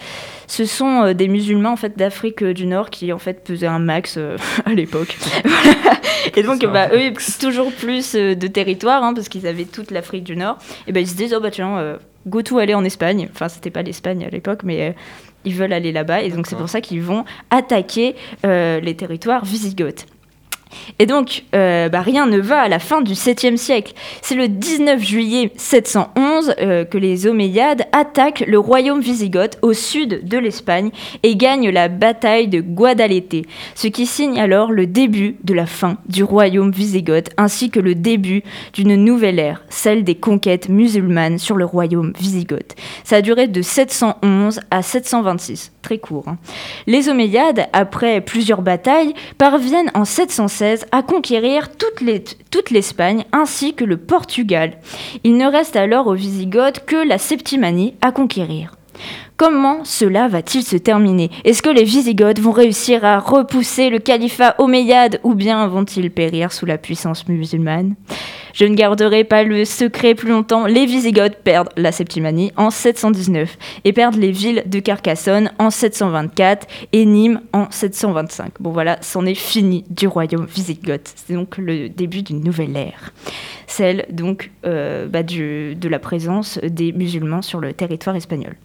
ce 0.47 0.65
sont 0.65 1.03
euh, 1.03 1.13
des 1.13 1.27
musulmans 1.27 1.73
en 1.73 1.75
fait 1.75 1.97
d'Afrique 1.97 2.43
euh, 2.43 2.53
du 2.53 2.65
Nord 2.65 2.89
qui 2.89 3.11
en 3.11 3.19
fait 3.19 3.43
pesaient 3.43 3.67
un 3.67 3.79
max 3.79 4.17
à 4.65 4.73
l'époque. 4.73 5.17
et 6.35 6.43
donc 6.43 6.65
bah, 6.65 6.89
eux, 6.93 7.13
toujours 7.39 7.71
plus 7.71 8.13
de 8.13 8.47
territoire, 8.47 9.03
hein, 9.03 9.13
parce 9.13 9.29
qu'ils 9.29 9.47
avaient 9.47 9.65
toute 9.65 9.91
l'Afrique 9.91 10.23
du 10.23 10.35
Nord. 10.35 10.57
Et 10.87 10.91
ben 10.91 11.01
ils 11.01 11.07
se 11.07 11.15
disent 11.15 11.33
oh 11.35 11.41
bah 11.41 11.51
tiens, 11.51 11.77
euh, 11.77 11.97
go 12.27 12.41
to 12.41 12.57
aller 12.57 12.73
en 12.73 12.83
Espagne. 12.83 13.29
Enfin 13.31 13.49
c'était 13.49 13.69
pas 13.71 13.81
l'Espagne 13.81 14.25
à 14.25 14.29
l'époque, 14.29 14.61
mais 14.63 14.89
euh, 14.89 14.91
ils 15.45 15.53
veulent 15.53 15.73
aller 15.73 15.91
là-bas 15.91 16.21
et 16.23 16.29
donc 16.29 16.47
c'est 16.47 16.55
pour 16.55 16.69
ça 16.69 16.81
qu'ils 16.81 17.01
vont 17.01 17.23
attaquer 17.51 18.15
euh, 18.45 18.79
les 18.79 18.95
territoires 18.95 19.45
visigoths. 19.45 20.07
Et 20.99 21.05
donc, 21.05 21.43
euh, 21.53 21.89
bah, 21.89 22.01
rien 22.01 22.25
ne 22.25 22.39
va 22.39 22.61
à 22.61 22.67
la 22.67 22.79
fin 22.79 23.01
du 23.01 23.13
7e 23.13 23.57
siècle. 23.57 23.93
C'est 24.21 24.35
le 24.35 24.47
19 24.47 25.01
juillet 25.01 25.51
711 25.55 26.55
euh, 26.59 26.85
que 26.85 26.97
les 26.97 27.27
Omeyyades 27.27 27.83
attaquent 27.91 28.43
le 28.47 28.59
royaume 28.59 28.99
wisigoth 28.99 29.57
au 29.61 29.73
sud 29.73 30.27
de 30.27 30.37
l'Espagne 30.37 30.91
et 31.23 31.35
gagnent 31.35 31.69
la 31.69 31.87
bataille 31.87 32.47
de 32.47 32.61
Guadalete, 32.61 33.45
ce 33.75 33.87
qui 33.87 34.05
signe 34.05 34.39
alors 34.39 34.71
le 34.71 34.87
début 34.87 35.35
de 35.43 35.53
la 35.53 35.65
fin 35.65 35.97
du 36.07 36.23
royaume 36.23 36.71
wisigoth 36.75 37.29
ainsi 37.37 37.69
que 37.69 37.79
le 37.79 37.95
début 37.95 38.43
d'une 38.73 38.95
nouvelle 38.95 39.39
ère, 39.39 39.63
celle 39.69 40.03
des 40.03 40.15
conquêtes 40.15 40.69
musulmanes 40.69 41.37
sur 41.37 41.55
le 41.55 41.65
royaume 41.65 42.13
wisigoth. 42.19 42.75
Ça 43.05 43.17
a 43.17 43.21
duré 43.21 43.47
de 43.47 43.61
711 43.61 44.61
à 44.71 44.81
726, 44.81 45.71
très 45.83 45.99
court. 45.99 46.27
Hein. 46.27 46.39
Les 46.87 47.07
Omeyyades, 47.07 47.67
après 47.71 48.19
plusieurs 48.19 48.63
batailles, 48.63 49.13
parviennent 49.37 49.91
en 49.93 50.05
716 50.05 50.87
à 50.91 51.03
conquérir 51.03 51.69
toute 51.77 52.71
l'Espagne 52.71 53.25
ainsi 53.31 53.75
que 53.75 53.85
le 53.85 53.97
Portugal. 53.97 54.79
Il 55.23 55.37
ne 55.37 55.45
reste 55.45 55.75
alors 55.75 56.07
aux 56.07 56.15
Visigoths 56.15 56.83
que 56.83 57.07
la 57.07 57.19
Septimanie 57.19 57.93
à 58.01 58.11
conquérir. 58.11 58.75
Comment 59.37 59.83
cela 59.83 60.29
va-t-il 60.29 60.63
se 60.63 60.77
terminer? 60.77 61.29
Est-ce 61.43 61.61
que 61.61 61.69
les 61.69 61.83
Visigoths 61.83 62.39
vont 62.39 62.53
réussir 62.53 63.03
à 63.03 63.19
repousser 63.19 63.89
le 63.89 63.99
califat 63.99 64.55
omeyyade 64.59 65.19
ou 65.23 65.35
bien 65.35 65.67
vont-ils 65.67 66.09
périr 66.09 66.53
sous 66.53 66.65
la 66.65 66.77
puissance 66.77 67.27
musulmane? 67.27 67.95
Je 68.53 68.63
ne 68.63 68.75
garderai 68.75 69.25
pas 69.25 69.43
le 69.43 69.65
secret 69.65 70.15
plus 70.15 70.29
longtemps. 70.29 70.67
Les 70.67 70.85
Visigoths 70.85 71.35
perdent 71.43 71.73
la 71.75 71.91
Septimanie 71.91 72.53
en 72.55 72.69
719 72.69 73.57
et 73.83 73.91
perdent 73.91 74.15
les 74.15 74.31
villes 74.31 74.63
de 74.67 74.79
Carcassonne 74.79 75.51
en 75.59 75.69
724 75.69 76.65
et 76.93 77.05
Nîmes 77.05 77.41
en 77.51 77.69
725. 77.69 78.53
Bon 78.61 78.71
voilà, 78.71 78.97
c'en 79.01 79.25
est 79.25 79.35
fini 79.35 79.83
du 79.89 80.07
royaume 80.07 80.45
Visigoth. 80.45 81.11
C'est 81.13 81.33
donc 81.33 81.57
le 81.57 81.89
début 81.89 82.21
d'une 82.21 82.41
nouvelle 82.41 82.77
ère. 82.77 83.11
Celle 83.67 84.05
donc 84.09 84.51
euh, 84.65 85.07
bah, 85.07 85.23
de 85.23 85.89
la 85.89 85.99
présence 85.99 86.57
des 86.59 86.93
musulmans 86.93 87.41
sur 87.41 87.59
le 87.59 87.73
territoire 87.73 88.15
espagnol. 88.15 88.55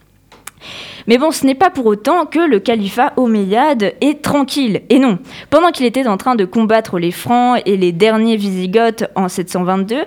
Mais 1.06 1.18
bon, 1.18 1.30
ce 1.30 1.46
n'est 1.46 1.54
pas 1.54 1.70
pour 1.70 1.86
autant 1.86 2.26
que 2.26 2.38
le 2.38 2.60
califat 2.60 3.12
omeyyade 3.16 3.94
est 4.00 4.22
tranquille. 4.22 4.82
Et 4.88 4.98
non, 4.98 5.18
pendant 5.50 5.70
qu'il 5.70 5.86
était 5.86 6.06
en 6.06 6.16
train 6.16 6.34
de 6.34 6.44
combattre 6.44 6.98
les 6.98 7.10
Francs 7.10 7.60
et 7.66 7.76
les 7.76 7.92
derniers 7.92 8.36
Visigoths 8.36 9.04
en 9.14 9.28
722, 9.28 10.04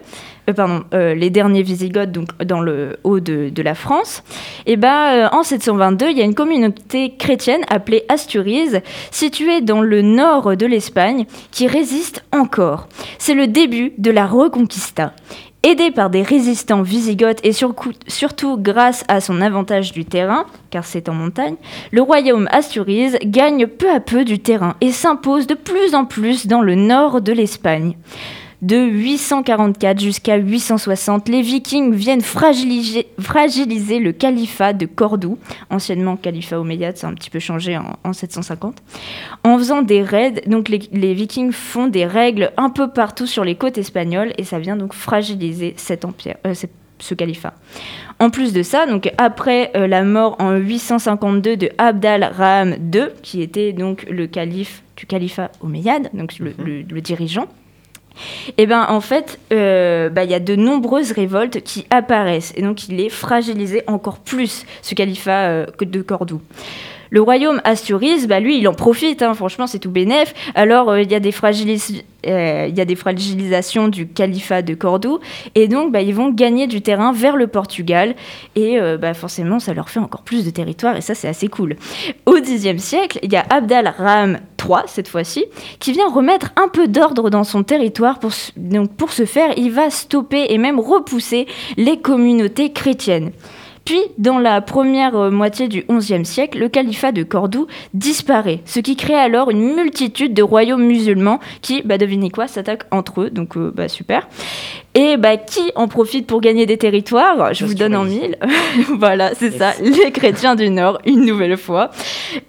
euh, 0.49 0.53
pardon, 0.53 0.83
euh, 0.93 1.13
les 1.15 1.29
derniers 1.29 1.63
Visigoths 1.63 2.11
donc 2.11 2.29
dans 2.43 2.59
le 2.59 2.97
haut 3.03 3.19
de, 3.19 3.61
la 3.61 3.75
France, 3.75 4.23
et 4.65 4.75
ben 4.75 5.27
euh, 5.27 5.29
en 5.31 5.43
722, 5.43 6.09
il 6.09 6.17
y 6.17 6.21
a 6.21 6.25
une 6.25 6.35
communauté 6.35 7.15
chrétienne 7.17 7.61
appelée 7.69 8.03
Asturise, 8.09 8.81
située 9.11 9.61
dans 9.61 9.81
le 9.81 10.01
nord 10.01 10.57
de 10.57 10.65
l'Espagne, 10.65 11.25
qui 11.51 11.67
résiste 11.67 12.25
encore. 12.31 12.87
C'est 13.19 13.35
le 13.35 13.47
début 13.47 13.93
de 13.97 14.11
la 14.11 14.25
Reconquista. 14.25 15.13
Aidé 15.65 15.91
par 15.91 16.09
des 16.09 16.23
résistants 16.23 16.81
visigoths 16.81 17.39
et 17.45 17.53
surtout 17.53 18.57
grâce 18.57 19.05
à 19.07 19.21
son 19.21 19.39
avantage 19.39 19.93
du 19.93 20.03
terrain, 20.03 20.45
car 20.71 20.83
c'est 20.83 21.07
en 21.07 21.13
montagne, 21.13 21.55
le 21.91 22.01
royaume 22.01 22.49
Asturise 22.51 23.17
gagne 23.23 23.67
peu 23.67 23.89
à 23.89 24.01
peu 24.01 24.25
du 24.25 24.39
terrain 24.39 24.75
et 24.81 24.91
s'impose 24.91 25.47
de 25.47 25.53
plus 25.53 25.95
en 25.95 26.03
plus 26.03 26.47
dans 26.47 26.61
le 26.61 26.75
nord 26.75 27.21
de 27.21 27.31
l'Espagne. 27.31 27.95
De 28.63 28.77
844 28.77 29.99
jusqu'à 29.99 30.37
860, 30.37 31.27
les 31.27 31.41
Vikings 31.41 31.93
viennent 31.93 32.21
fragiliser, 32.21 33.07
fragiliser 33.19 33.99
le 33.99 34.13
califat 34.13 34.71
de 34.71 34.85
Cordoue, 34.85 35.37
anciennement 35.69 36.15
califat 36.15 36.61
omeyyade, 36.61 36.95
ça 36.95 37.07
a 37.07 37.09
un 37.09 37.13
petit 37.13 37.29
peu 37.29 37.39
changé 37.39 37.75
en, 37.75 37.97
en 38.05 38.13
750, 38.13 38.81
en 39.43 39.57
faisant 39.57 39.81
des 39.81 40.01
raids. 40.01 40.43
Donc 40.47 40.69
les, 40.69 40.79
les 40.93 41.13
Vikings 41.13 41.51
font 41.51 41.87
des 41.87 42.05
règles 42.05 42.53
un 42.55 42.69
peu 42.69 42.89
partout 42.89 43.27
sur 43.27 43.43
les 43.43 43.55
côtes 43.55 43.77
espagnoles 43.77 44.31
et 44.37 44.45
ça 44.45 44.59
vient 44.59 44.77
donc 44.77 44.93
fragiliser 44.93 45.73
cet 45.75 46.05
empire, 46.05 46.35
euh, 46.47 46.53
ce- 46.53 46.67
califat. 47.17 47.53
En 48.21 48.29
plus 48.29 48.53
de 48.53 48.63
ça, 48.63 48.85
donc 48.85 49.11
après 49.17 49.71
euh, 49.75 49.87
la 49.87 50.05
mort 50.05 50.37
en 50.39 50.55
852 50.55 51.57
de 51.57 51.69
Abd 51.77 52.05
al-Rahman 52.05 52.77
II, 52.95 53.07
qui 53.21 53.41
était 53.41 53.73
donc 53.73 54.05
le 54.09 54.25
calife 54.27 54.83
du 54.95 55.05
califat 55.05 55.51
omeyyade, 55.59 56.09
donc 56.13 56.39
le- 56.39 56.53
le- 56.63 56.83
le 56.83 57.01
dirigeant, 57.01 57.47
et 58.57 58.65
ben 58.65 58.85
en 58.89 59.01
fait, 59.01 59.39
euh, 59.51 60.09
bah, 60.09 60.23
il 60.23 60.31
y 60.31 60.35
a 60.35 60.39
de 60.39 60.55
nombreuses 60.55 61.11
révoltes 61.11 61.61
qui 61.61 61.85
apparaissent 61.89 62.53
et 62.55 62.61
donc 62.61 62.87
il 62.87 62.99
est 62.99 63.09
fragilisé 63.09 63.83
encore 63.87 64.19
plus 64.19 64.65
ce 64.81 64.95
califat 64.95 65.47
euh, 65.47 65.65
de 65.81 66.01
Cordoue. 66.01 66.41
Le 67.13 67.21
royaume 67.21 67.61
Asturis, 67.63 68.25
bah, 68.25 68.39
lui, 68.39 68.57
il 68.57 68.67
en 68.67 68.73
profite, 68.73 69.21
hein, 69.21 69.35
franchement, 69.35 69.67
c'est 69.67 69.77
tout 69.77 69.91
bénef. 69.91 70.33
Alors, 70.55 70.89
euh, 70.89 71.03
il 71.03 71.11
y, 71.11 71.13
a 71.13 71.19
des 71.19 71.29
euh, 72.27 72.95
fragilisations 72.95 73.87
du 73.87 74.07
califat 74.07 74.63
de 74.63 74.73
Cordoue, 74.73 75.19
et 75.53 75.67
donc, 75.67 75.91
bah, 75.91 76.01
ils 76.01 76.15
vont 76.15 76.31
gagner 76.31 76.65
du 76.65 76.81
terrain 76.81 77.13
vers 77.13 77.35
le 77.35 77.45
Portugal, 77.45 78.15
et 78.55 78.81
euh, 78.81 78.97
bah, 78.97 79.13
forcément, 79.13 79.59
ça 79.59 79.75
leur 79.75 79.91
fait 79.91 79.99
encore 79.99 80.23
plus 80.23 80.43
de 80.43 80.49
territoire, 80.49 80.97
et 80.97 81.01
ça, 81.01 81.13
c'est 81.13 81.27
assez 81.27 81.49
cool. 81.49 81.75
Au 82.25 82.39
Xe 82.39 82.77
siècle, 82.77 83.19
il 83.21 83.31
y 83.31 83.35
a 83.35 83.45
Abd 83.47 83.71
al-Rahman 83.71 84.41
III, 84.59 84.77
cette 84.87 85.07
fois-ci, 85.07 85.45
qui 85.77 85.91
vient 85.91 86.09
remettre 86.09 86.49
un 86.55 86.67
peu 86.67 86.87
d'ordre 86.87 87.29
dans 87.29 87.43
son 87.43 87.61
territoire. 87.61 88.19
Donc, 88.57 88.91
pour 88.95 89.11
ce 89.11 89.25
faire, 89.25 89.51
il 89.55 89.69
va 89.69 89.91
stopper 89.91 90.47
et 90.49 90.57
même 90.57 90.79
repousser 90.79 91.45
les 91.77 91.99
communautés 91.99 92.71
chrétiennes. 92.71 93.33
Puis, 93.85 94.01
dans 94.17 94.39
la 94.39 94.61
première 94.61 95.15
euh, 95.15 95.31
moitié 95.31 95.67
du 95.67 95.85
XIe 95.89 96.25
siècle, 96.25 96.59
le 96.59 96.69
califat 96.69 97.11
de 97.11 97.23
Cordoue 97.23 97.67
disparaît, 97.93 98.61
ce 98.65 98.79
qui 98.79 98.95
crée 98.95 99.15
alors 99.15 99.49
une 99.49 99.75
multitude 99.75 100.33
de 100.33 100.43
royaumes 100.43 100.85
musulmans 100.85 101.39
qui, 101.61 101.81
bah, 101.81 101.97
devinez 101.97 102.29
quoi, 102.29 102.47
s'attaquent 102.47 102.85
entre 102.91 103.21
eux, 103.21 103.29
donc 103.29 103.57
euh, 103.57 103.71
bah, 103.73 103.87
super. 103.87 104.27
Et 104.95 105.17
bah, 105.17 105.37
qui 105.37 105.61
en 105.75 105.87
profite 105.87 106.27
pour 106.27 106.39
gagner 106.39 106.65
des 106.65 106.77
territoires? 106.77 107.53
Je 107.53 107.65
vous 107.65 107.73
donne 107.73 107.95
en 107.95 108.03
mille. 108.03 108.37
voilà, 108.97 109.33
c'est 109.33 109.51
ça, 109.51 109.73
les 109.81 110.11
chrétiens 110.11 110.55
du 110.55 110.69
Nord, 110.69 110.99
une 111.05 111.25
nouvelle 111.25 111.57
fois. 111.57 111.89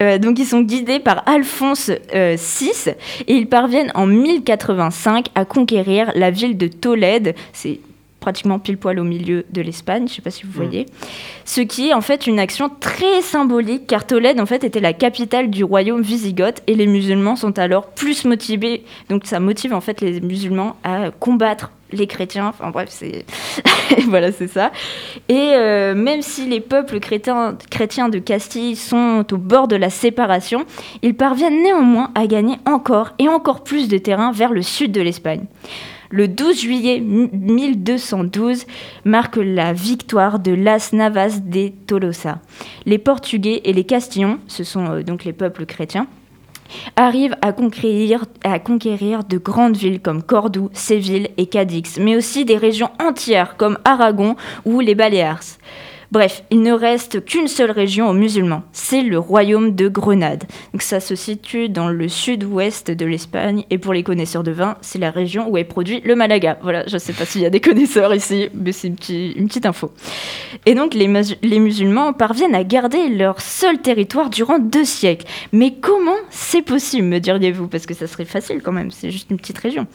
Euh, 0.03 0.18
donc, 0.18 0.38
ils 0.38 0.44
sont 0.44 0.61
guidés 0.61 0.99
par 0.99 1.23
Alphonse 1.27 1.90
euh, 2.14 2.37
VI 2.37 2.90
et 3.27 3.35
ils 3.35 3.49
parviennent 3.49 3.90
en 3.94 4.07
1085 4.07 5.29
à 5.35 5.44
conquérir 5.47 6.12
la 6.14 6.31
ville 6.31 6.59
de 6.59 6.66
Tolède. 6.66 7.35
C'est 7.55 7.81
pratiquement 8.25 8.59
pile 8.59 8.79
poil 8.79 8.99
au 8.99 9.05
milieu 9.05 9.45
de 9.51 9.61
l'Espagne, 9.61 10.05
je 10.07 10.13
ne 10.13 10.17
sais 10.17 10.23
pas 10.23 10.31
si 10.31 10.45
vous 10.45 10.53
voyez. 10.53 10.87
Ce 11.45 11.61
qui 11.61 11.91
est 11.91 11.93
en 11.93 12.01
fait 12.01 12.27
une 12.27 12.39
action 12.39 12.71
très 12.81 13.21
symbolique 13.21 13.87
car 13.87 14.07
Tolède 14.07 14.41
en 14.41 14.47
fait 14.47 14.65
était 14.65 14.81
la 14.81 14.95
capitale 14.95 15.51
du 15.51 15.63
royaume 15.63 16.01
wisigoth 16.01 16.63
et 16.67 16.75
les 16.75 16.87
musulmans 16.87 17.37
sont 17.37 17.59
alors 17.59 17.89
plus 17.89 18.25
motivés. 18.25 18.83
Donc 19.11 19.27
ça 19.27 19.41
motive 19.41 19.75
en 19.75 19.83
fait 19.83 20.01
les 20.01 20.23
musulmans 20.23 20.77
à 20.85 21.11
combattre 21.11 21.71
les 21.93 22.07
chrétiens. 22.07 22.47
Enfin 22.47 22.71
bref, 22.71 22.89
c'est 22.91 23.27
voilà, 24.09 24.33
c'est 24.33 24.49
ça. 24.49 24.73
Et 25.29 25.51
euh, 25.53 25.95
même 25.95 26.23
si 26.23 26.47
les 26.47 26.61
peuples 26.61 27.01
chrétiens, 27.01 27.59
chrétiens 27.71 28.09
de 28.09 28.19
Castille 28.19 28.75
sont 28.75 29.27
au 29.31 29.37
bord 29.37 29.69
de 29.69 29.77
la 29.77 29.91
séparation, 29.91 30.65
ils 31.03 31.15
parviennent 31.15 31.63
néanmoins 31.63 32.11
à 32.15 32.27
gagner 32.27 32.57
encore 32.65 33.11
et 33.19 33.29
encore 33.29 33.65
plus 33.65 33.89
de 33.89 33.99
terrain 33.99 34.33
vers 34.33 34.55
le 34.55 34.63
sud 34.63 34.93
de 34.93 35.03
l'Espagne. 35.03 35.45
Le 36.14 36.29
12 36.29 36.61
juillet 36.61 37.00
1212 37.00 38.66
marque 39.05 39.35
la 39.35 39.72
victoire 39.72 40.38
de 40.38 40.53
Las 40.53 40.92
Navas 40.92 41.40
de 41.44 41.72
Tolosa. 41.88 42.38
Les 42.87 42.98
Portugais 42.98 43.62
et 43.64 43.72
les 43.72 43.83
Castillons, 43.83 44.38
ce 44.46 44.62
sont 44.62 44.87
euh, 44.87 45.03
donc 45.03 45.24
les 45.24 45.33
peuples 45.33 45.66
chrétiens, 45.66 46.07
arrivent 46.94 47.35
à 47.42 47.53
conquérir, 47.53 48.27
à 48.44 48.61
conquérir 48.61 49.24
de 49.24 49.38
grandes 49.38 49.77
villes 49.77 49.98
comme 49.98 50.22
Cordoue, 50.22 50.70
Séville 50.72 51.31
et 51.37 51.46
Cadix, 51.46 51.98
mais 51.98 52.14
aussi 52.14 52.44
des 52.44 52.59
régions 52.59 52.90
entières 53.03 53.57
comme 53.57 53.77
Aragon 53.85 54.37
ou 54.64 54.79
les 54.79 54.94
Baléares. 54.94 55.59
Bref, 56.14 56.44
il 56.53 56.62
ne 56.62 56.70
reste 56.70 57.24
qu'une 57.24 57.48
seule 57.48 57.72
région 57.72 58.09
aux 58.09 58.12
musulmans, 58.12 58.62
c'est 58.72 59.03
le 59.03 59.18
royaume 59.18 59.74
de 59.74 59.88
Grenade. 59.88 60.44
Donc 60.72 60.81
ça 60.83 61.00
se 61.00 61.16
situe 61.16 61.68
dans 61.68 61.88
le 61.88 62.07
sud-ouest 62.09 62.92
de 62.92 63.05
l'Espagne 63.05 63.64
et 63.70 63.79
pour 63.79 63.92
les 63.92 64.05
connaisseurs 64.05 64.44
de 64.44 64.53
vin, 64.53 64.77
c'est 64.81 65.00
la 65.00 65.11
région 65.11 65.48
où 65.50 65.59
est 65.59 65.64
produit 65.64 66.00
le 66.05 66.14
Malaga. 66.14 66.57
Voilà, 66.62 66.87
je 66.87 66.94
ne 66.94 66.98
sais 67.00 67.12
pas 67.12 67.24
s'il 67.24 67.40
y 67.40 67.46
a 67.46 67.50
des 67.50 67.61
connaisseurs 67.61 68.14
ici, 68.14 68.48
mais 68.55 68.70
c'est 68.70 68.87
une, 68.87 68.94
petit- 68.94 69.33
une 69.33 69.48
petite 69.48 69.66
info. 69.66 69.90
Et 70.66 70.77
donc 70.77 70.94
les 70.94 71.59
musulmans 71.59 72.12
parviennent 72.12 72.55
à 72.55 72.62
garder 72.62 73.09
leur 73.09 73.40
seul 73.40 73.79
territoire 73.81 74.31
durant 74.31 74.61
deux 74.61 74.85
siècles. 74.85 75.27
Mais 75.50 75.74
comment 75.81 76.14
c'est 76.31 76.62
possible, 76.62 77.09
me 77.09 77.18
diriez-vous? 77.18 77.66
Parce 77.66 77.87
que 77.87 77.94
ça 77.94 78.07
serait 78.07 78.24
facile 78.24 78.61
quand 78.62 78.70
même, 78.70 78.92
c'est 78.92 79.11
juste 79.11 79.33
une 79.33 79.37
petite 79.37 79.59
région. 79.59 79.88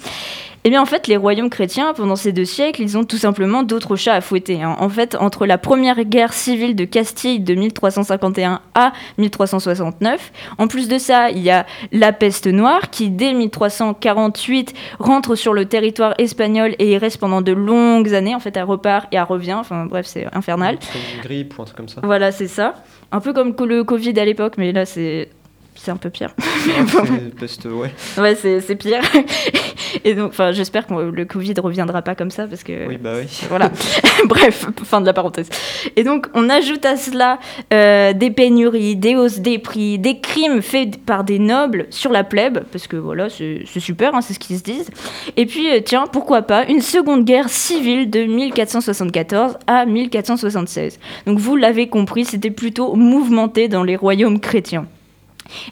Eh 0.66 0.70
bien, 0.70 0.82
en 0.82 0.86
fait, 0.86 1.08
les 1.08 1.16
royaumes 1.18 1.50
chrétiens, 1.50 1.94
pendant 1.94 2.16
ces 2.18 2.32
deux 2.34 2.46
siècles, 2.46 2.82
ils 2.82 2.98
ont 2.98 3.06
tout 3.06 3.18
simplement 3.18 3.64
d'autres 3.64 3.96
chats 3.96 4.16
à 4.16 4.22
fouetter. 4.22 4.62
hein. 4.62 4.76
En 4.80 4.90
fait, 4.90 5.16
entre 5.16 5.46
la 5.46 5.58
première 5.58 6.04
guerre 6.04 6.34
civile 6.34 6.76
de 6.76 6.84
Castille 6.86 7.40
de 7.40 7.56
1351 7.56 8.60
à 8.76 8.92
1369, 9.18 10.32
en 10.58 10.68
plus 10.68 10.88
de 10.88 10.98
ça, 10.98 11.30
il 11.30 11.40
y 11.40 11.50
a 11.50 11.66
la 11.92 12.12
peste 12.12 12.48
noire 12.48 12.90
qui, 12.90 13.10
dès 13.10 13.34
1348, 13.34 14.74
rentre 15.00 15.36
sur 15.36 15.54
le 15.54 15.66
territoire 15.66 16.14
espagnol 16.18 16.76
et 16.80 16.92
y 16.92 16.98
reste 16.98 17.20
pendant 17.20 17.42
de 17.42 17.52
longues 17.54 18.14
années. 18.14 18.36
En 18.36 18.40
fait, 18.40 18.56
elle 18.58 18.64
repart 18.64 19.08
et 19.14 19.16
elle 19.16 19.24
revient. 19.24 19.54
Enfin, 19.54 19.86
bref, 19.86 20.06
c'est 20.08 20.28
infernal. 20.36 20.78
Une 21.16 21.22
grippe 21.22 21.58
ou 21.58 21.62
un 21.62 21.66
truc 21.66 21.78
comme 21.78 21.90
ça. 21.90 22.02
Voilà, 22.04 22.32
c'est 22.32 22.48
ça. 22.48 22.76
Un 23.12 23.22
peu 23.22 23.34
comme 23.34 23.56
le 23.66 23.84
Covid 23.84 24.20
à 24.20 24.26
l'époque, 24.26 24.56
mais 24.58 24.72
là, 24.72 24.86
c'est. 24.86 25.30
C'est 25.82 25.92
un 25.92 25.98
peu 25.98 26.10
pire. 26.10 26.32
C'est 26.66 27.36
peste, 27.36 27.66
ouais. 27.66 27.92
Ouais, 28.18 28.36
c'est 28.36 28.60
c'est 28.60 28.76
pire. 28.76 29.02
Et 30.04 30.14
donc, 30.14 30.32
enfin, 30.32 30.52
j'espère 30.52 30.86
que 30.86 30.94
le 30.94 31.26
Covid 31.26 31.54
reviendra 31.58 32.02
pas 32.02 32.16
comme 32.16 32.32
ça 32.32 32.48
parce 32.48 32.64
que. 32.64 32.88
Oui, 32.88 32.98
bah 32.98 33.14
oui. 33.16 33.28
Voilà. 33.48 33.72
Bref, 34.26 34.66
fin 34.84 35.00
de 35.00 35.06
la 35.06 35.14
parenthèse. 35.14 35.50
Et 35.96 36.04
donc, 36.04 36.28
on 36.34 36.50
ajoute 36.50 36.84
à 36.86 36.98
cela 36.98 37.40
euh, 37.74 38.12
des 38.12 38.30
pénuries, 38.30 38.98
des 38.98 39.16
hausses 39.16 39.40
des 39.40 39.58
prix, 39.58 39.98
des 39.98 40.20
crimes 40.20 40.62
faits 40.62 41.02
par 41.06 41.24
des 41.24 41.40
nobles 41.40 41.88
sur 41.92 42.12
la 42.12 42.26
plèbe, 42.26 42.66
parce 42.72 42.88
que 42.88 42.98
voilà, 42.98 43.30
c'est 43.30 43.64
c'est 43.66 43.80
super, 43.80 44.14
hein, 44.14 44.22
c'est 44.22 44.34
ce 44.34 44.40
qu'ils 44.40 44.58
se 44.58 44.64
disent. 44.64 44.90
Et 45.38 45.46
puis, 45.46 45.72
euh, 45.72 45.80
tiens, 45.84 46.08
pourquoi 46.12 46.42
pas, 46.42 46.66
une 46.66 46.82
seconde 46.82 47.24
guerre 47.24 47.50
civile 47.50 48.10
de 48.10 48.26
1474 48.26 49.58
à 49.66 49.86
1476. 49.86 51.00
Donc, 51.26 51.40
vous 51.40 51.56
l'avez 51.56 51.88
compris, 51.88 52.26
c'était 52.26 52.52
plutôt 52.52 52.96
mouvementé 52.96 53.70
dans 53.70 53.84
les 53.84 53.96
royaumes 53.96 54.42
chrétiens. 54.42 54.86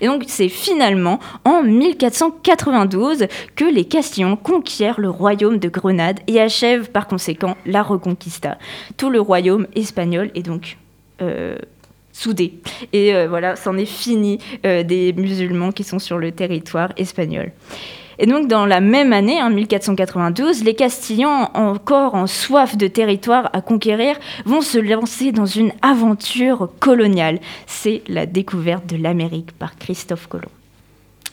Et 0.01 0.07
donc 0.07 0.23
c'est 0.27 0.49
finalement 0.49 1.19
en 1.45 1.63
1492 1.63 3.27
que 3.55 3.65
les 3.65 3.85
Castillons 3.85 4.35
conquièrent 4.35 4.99
le 4.99 5.09
royaume 5.09 5.57
de 5.57 5.69
Grenade 5.69 6.19
et 6.27 6.39
achèvent 6.39 6.91
par 6.91 7.07
conséquent 7.07 7.55
la 7.65 7.83
Reconquista. 7.83 8.57
Tout 8.97 9.09
le 9.09 9.21
royaume 9.21 9.67
espagnol 9.75 10.31
est 10.35 10.43
donc 10.43 10.77
euh, 11.21 11.57
soudé. 12.17 12.53
Et 12.93 13.13
euh, 13.13 13.27
voilà, 13.27 13.55
c'en 13.55 13.77
est 13.77 13.85
fini 13.85 14.39
euh, 14.65 14.83
des 14.83 15.13
musulmans 15.13 15.71
qui 15.71 15.83
sont 15.83 15.99
sur 15.99 16.17
le 16.17 16.31
territoire 16.31 16.91
espagnol. 16.97 17.51
Et 18.19 18.25
donc, 18.25 18.47
dans 18.47 18.65
la 18.65 18.79
même 18.81 19.13
année, 19.13 19.41
en 19.43 19.49
1492, 19.51 20.63
les 20.63 20.73
Castillans, 20.73 21.51
encore 21.53 22.15
en 22.15 22.25
soif 22.27 22.75
de 22.75 22.87
territoire 22.87 23.49
à 23.53 23.61
conquérir, 23.61 24.15
vont 24.45 24.61
se 24.61 24.77
lancer 24.79 25.31
dans 25.31 25.45
une 25.45 25.71
aventure 25.83 26.69
coloniale. 26.79 27.39
C'est 27.67 28.01
la 28.07 28.25
découverte 28.25 28.87
de 28.87 28.97
l'Amérique 28.97 29.51
par 29.51 29.77
Christophe 29.77 30.27
Colomb. 30.27 30.49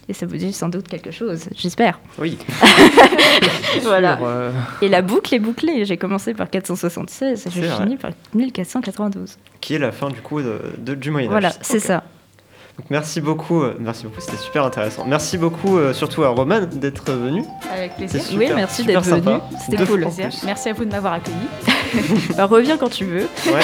Et 0.07 0.13
ça 0.13 0.27
vous 0.27 0.37
dit 0.37 0.53
sans 0.53 0.69
doute 0.69 0.87
quelque 0.87 1.11
chose, 1.11 1.49
j'espère. 1.57 1.99
Oui. 2.19 2.37
Voilà. 3.83 4.19
Euh, 4.23 4.53
Et 4.83 4.89
la 4.89 5.03
boucle 5.03 5.35
est 5.35 5.39
bouclée. 5.39 5.85
J'ai 5.85 5.97
commencé 5.97 6.35
par 6.35 6.49
476 6.51 7.47
et 7.47 7.51
je 7.51 7.61
finis 7.63 7.97
par 7.97 8.11
1492. 8.35 9.39
Qui 9.61 9.75
est 9.75 9.79
la 9.79 9.93
fin 9.93 10.09
du 10.11 10.21
coup 10.21 10.41
de, 10.43 10.59
de- 10.79 10.95
du 10.95 11.11
Moyen 11.11 11.29
Âge. 11.29 11.33
Voilà, 11.33 11.53
c'est 11.63 11.81
ça. 11.81 12.05
Donc 12.77 12.87
merci 12.91 13.21
beaucoup, 13.21 13.63
euh, 13.63 13.77
merci 13.79 14.03
beaucoup, 14.05 14.21
c'était 14.21 14.37
super 14.37 14.65
intéressant. 14.65 15.05
Merci 15.07 15.39
beaucoup 15.39 15.79
euh, 15.79 15.93
surtout 15.93 16.25
à 16.25 16.29
Roman 16.31 16.63
d'être 16.73 17.13
venu. 17.13 17.45
Avec 17.73 17.95
plaisir. 17.97 18.21
super, 18.21 18.49
Oui, 18.49 18.53
merci 18.57 18.83
d'être 18.85 19.01
venu. 19.05 19.39
C'était 19.65 19.85
cool. 19.87 20.07
Merci 20.45 20.69
à 20.69 20.73
vous 20.73 20.85
de 20.85 20.91
m'avoir 20.91 21.13
accueilli. 21.15 21.37
Bah, 22.37 22.47
reviens 22.47 22.77
quand 22.77 22.89
tu 22.89 23.05
veux. 23.05 23.29
Ouais. 23.47 23.61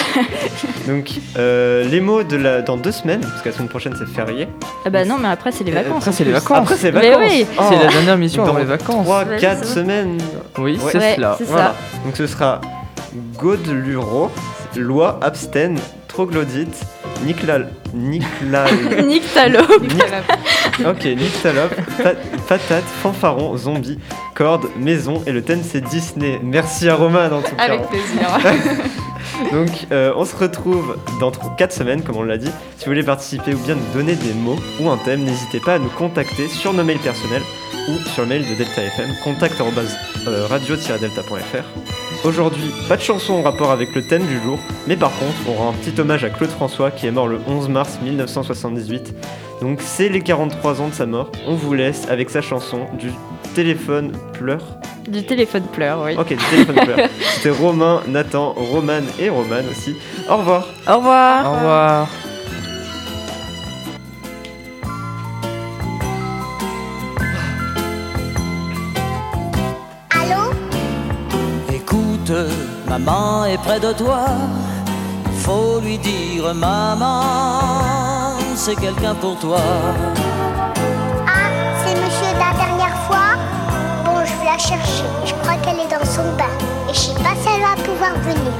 Donc 0.87 1.11
euh, 1.37 1.83
les 1.89 2.01
mots 2.01 2.23
de 2.23 2.37
la 2.37 2.63
dans 2.63 2.77
deux 2.77 2.93
semaines, 2.93 3.21
parce 3.23 3.43
que 3.43 3.49
la 3.49 3.55
semaine 3.57 3.69
prochaine 3.69 3.97
c'est 3.99 4.07
férié. 4.07 4.47
Ah 4.87 4.91
bah 4.91 5.05
non, 5.05 5.17
mais 5.19 5.27
après, 5.27 5.51
c'est 5.51 5.65
les 5.65 5.73
vacances. 5.73 5.97
Après, 6.05 6.13
c'est 6.13 6.25
les 6.25 6.31
vacances. 6.31 6.59
Après 6.59 6.77
c'est 6.77 6.93
vacances. 6.93 7.17
oui. 7.29 7.45
Oh. 7.59 7.63
C'est 7.69 7.79
la 7.85 7.89
dernière 7.91 8.17
mission 8.17 8.45
Dans 8.45 8.51
avant 8.51 8.59
les 8.61 8.65
vacances. 8.67 9.05
3 9.05 9.25
Ouais, 9.25 9.37
4 9.39 9.59
c'est 9.59 9.65
vrai. 9.65 9.75
semaines. 9.83 10.19
Oui, 10.59 10.79
Ouais. 10.81 10.91
c'est 10.93 10.99
Ouais, 10.99 11.15
cela. 11.17 11.37
Voilà. 11.41 11.65
ça. 11.65 11.75
Donc 12.05 12.17
ce 12.17 12.29
sera 12.29 12.61
Godeluro, 13.37 14.31
loi 14.77 15.19
abstène, 15.23 15.77
troglodyte, 16.07 16.77
Talo. 17.27 17.67
Nicolas. 17.95 18.67
ok, 20.87 21.05
Nyctalope, 21.05 21.75
pa- 22.03 22.15
patate, 22.49 22.85
fanfaron, 23.03 23.57
zombie, 23.57 23.99
corde, 24.35 24.67
maison 24.79 25.23
et 25.27 25.33
le 25.33 25.43
thème 25.43 25.61
c'est 25.63 25.81
Disney. 25.83 26.41
Merci 26.43 26.89
à 26.89 26.95
Roman 26.95 27.27
en 27.27 27.43
tout 27.43 27.55
cas. 27.57 27.63
Avec 27.65 27.83
plaisir. 27.89 28.29
Donc 29.53 29.71
euh, 29.91 30.13
on 30.17 30.25
se 30.25 30.37
retrouve 30.37 30.97
dans 31.21 31.31
4 31.31 31.73
semaines 31.73 32.03
comme 32.03 32.17
on 32.17 32.23
l'a 32.23 32.37
dit. 32.39 32.51
Si 32.79 32.85
vous 32.85 32.91
voulez 32.91 33.03
participer 33.03 33.55
ou 33.55 33.59
bien 33.59 33.75
nous 33.75 33.93
donner 33.95 34.15
des 34.15 34.33
mots 34.35 34.57
ou 34.81 34.89
un 34.91 34.97
thème, 34.99 35.23
n'hésitez 35.25 35.61
pas 35.61 35.75
à 35.75 35.79
nous 35.79 35.89
contacter 35.89 36.47
sur 36.49 36.73
nos 36.73 36.85
mails 36.85 36.99
personnels 36.99 37.43
ou 37.89 37.99
sur 38.11 38.23
le 38.23 38.29
mail 38.29 38.49
de 38.49 38.55
Delta 38.55 38.83
FM, 38.83 39.11
contact 39.25 39.61
euh, 39.61 40.47
radio-delta.fr. 40.47 42.27
Aujourd'hui, 42.27 42.71
pas 42.89 42.97
de 42.97 43.03
chanson 43.03 43.35
en 43.35 43.43
rapport 43.43 43.71
avec 43.71 43.95
le 43.95 44.03
thème 44.03 44.27
du 44.27 44.41
jour, 44.43 44.59
mais 44.87 44.97
par 44.97 45.11
contre, 45.11 45.37
on 45.49 45.55
rend 45.55 45.71
un 45.71 45.73
petit 45.73 45.99
hommage 46.01 46.25
à 46.25 46.31
Claude 46.31 46.51
François 46.51 46.91
qui 46.91 47.07
est 47.07 47.11
mort 47.11 47.29
le 47.29 47.41
11 47.47 47.69
mars 47.69 47.99
1978. 48.03 49.15
Donc 49.61 49.81
c'est 49.83 50.09
les 50.09 50.21
43 50.21 50.81
ans 50.81 50.89
de 50.89 50.95
sa 50.95 51.07
mort. 51.07 51.31
On 51.47 51.55
vous 51.55 51.75
laisse 51.75 52.09
avec 52.09 52.31
sa 52.31 52.43
chanson 52.43 52.87
du 52.99 53.11
téléphone 53.55 54.13
pleure. 54.33 54.65
Du 55.09 55.25
téléphone 55.25 55.65
pleure, 55.73 56.03
oui. 56.05 56.15
Ok, 56.19 56.29
du 56.29 56.45
téléphone 56.51 56.77
pleure. 56.77 57.09
C'était 57.35 57.51
Romain, 57.51 58.03
Nathan, 58.07 58.53
Roman 58.53 59.03
et 59.19 59.29
Roman 59.29 59.63
aussi. 59.71 59.97
Au 60.29 60.37
revoir. 60.37 60.69
Au 60.87 60.97
revoir. 60.97 61.47
Au 61.47 61.55
revoir. 61.57 62.09
Maman 73.01 73.45
est 73.47 73.59
près 73.59 73.81
de 73.81 73.93
toi. 73.93 74.25
Faut 75.39 75.81
lui 75.81 75.99
dire, 75.99 76.55
maman, 76.55 77.23
c'est 78.55 78.77
quelqu'un 78.77 79.15
pour 79.15 79.39
toi. 79.39 79.61
Ah, 81.27 81.51
c'est 81.83 81.95
monsieur 81.95 82.33
de 82.35 82.39
la 82.39 82.53
dernière 82.65 82.97
fois 83.07 83.37
Bon, 84.05 84.19
je 84.25 84.33
vais 84.41 84.51
la 84.53 84.59
chercher. 84.59 85.05
Je 85.25 85.33
crois 85.35 85.57
qu'elle 85.63 85.81
est 85.81 85.91
dans 85.91 86.05
son 86.05 86.25
bain. 86.37 86.55
Et 86.89 86.95
je 86.95 87.01
sais 87.01 87.15
pas 87.15 87.35
si 87.41 87.49
elle 87.55 87.63
va 87.63 87.75
pouvoir 87.83 88.15
venir. 88.29 88.53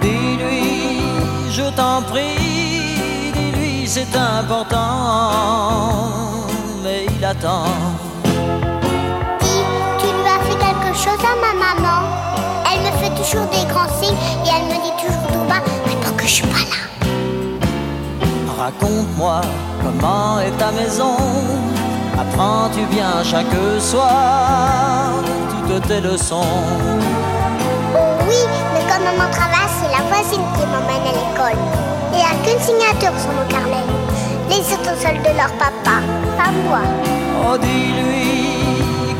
Dis-lui, 0.00 1.02
je 1.50 1.66
t'en 1.76 2.02
prie, 2.02 3.32
dis-lui, 3.34 3.86
c'est 3.88 4.14
important. 4.16 4.78
Mais 6.82 7.06
il 7.16 7.24
attend. 7.24 7.64
Dis, 9.40 9.64
tu 9.98 10.06
lui 10.06 10.28
as 10.36 10.40
fait 10.46 10.58
quelque 10.58 10.92
chose 10.96 11.22
à 11.24 11.34
ma 11.44 11.52
maman? 11.64 11.79
Toujours 13.20 13.46
des 13.46 13.66
grands 13.72 13.88
signes 14.00 14.16
et 14.46 14.48
elle 14.48 14.64
me 14.64 14.82
dit 14.82 14.92
toujours 14.98 15.26
tout 15.28 15.44
bas, 15.48 15.62
mais 15.86 15.96
pour 15.96 16.16
que 16.16 16.22
je 16.22 16.28
suis 16.28 16.46
pas 16.46 16.64
là. 16.70 16.80
Raconte-moi 18.58 19.40
comment 19.82 20.40
est 20.40 20.56
ta 20.58 20.70
maison. 20.72 21.16
Apprends-tu 22.18 22.84
bien 22.86 23.22
chaque 23.24 23.46
soir 23.78 25.12
toutes 25.50 25.86
tes 25.86 26.00
leçons? 26.00 26.42
Oh 27.94 27.98
oui, 28.28 28.40
mais 28.72 28.80
quand 28.88 29.02
maman 29.04 29.30
travaille, 29.30 29.70
c'est 29.80 29.90
la 29.90 30.02
voisine 30.08 30.44
qui 30.56 30.64
m'emmène 30.66 31.06
à 31.06 31.12
l'école. 31.12 31.60
Il 32.12 32.18
n'y 32.18 32.24
a 32.24 32.34
qu'une 32.42 32.60
signature 32.60 33.18
sur 33.20 33.32
mon 33.32 33.46
carnet. 33.48 33.84
Les 34.48 34.60
autres 34.72 34.96
seuls 35.00 35.18
de 35.18 35.36
leur 35.36 35.52
papa, 35.58 36.00
pas 36.36 36.50
moi. 36.66 36.80
Oh, 37.46 37.56
dis-lui 37.58 38.59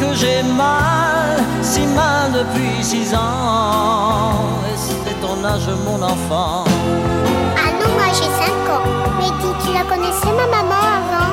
que 0.00 0.14
j'ai 0.14 0.42
mal, 0.42 1.36
si 1.62 1.82
mal 1.86 2.32
depuis 2.32 2.82
six 2.82 3.14
ans. 3.14 4.32
Et 4.66 4.76
c'est 4.76 5.20
ton 5.20 5.44
âge, 5.44 5.68
mon 5.84 6.02
enfant. 6.02 6.64
Ah 7.56 7.70
non, 7.78 7.90
moi 7.98 8.08
j'ai 8.14 8.24
5 8.24 8.70
ans. 8.74 8.84
Mais 9.18 9.30
dis, 9.40 9.54
tu 9.62 9.72
la 9.72 9.84
connaissais 9.84 10.32
ma 10.40 10.46
maman 10.56 10.82
avant? 10.98 11.32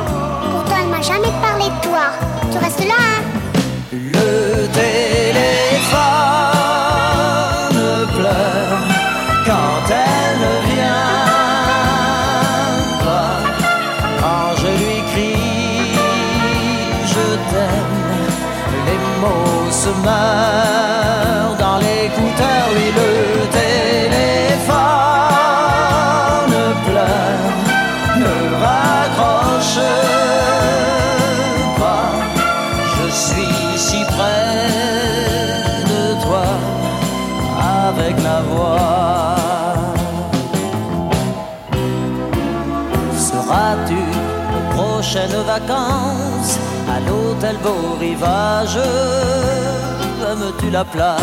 Pourtant 0.52 0.76
elle 0.82 0.90
m'a 0.90 1.02
jamais 1.02 1.34
parlé 1.42 1.66
de 1.66 1.80
toi. 1.88 2.06
Tu 2.52 2.58
restes 2.58 2.86
là, 2.86 2.96
hein? 3.00 3.22
Ne 28.20 28.36
raccroche 28.64 29.80
pas. 31.80 32.10
Je 32.96 33.08
suis 33.12 33.78
si 33.78 34.04
près 34.06 34.68
de 35.92 36.24
toi 36.24 36.46
avec 37.88 38.16
la 38.24 38.42
voix. 38.42 39.36
Seras-tu 43.18 44.02
aux 44.56 44.76
prochaines 44.76 45.42
vacances 45.46 46.58
à 46.90 47.00
l'hôtel 47.08 47.56
Beau 47.64 47.98
Rivage 48.00 48.80
Aimes-tu 50.30 50.70
la 50.72 50.84
plage? 50.84 51.22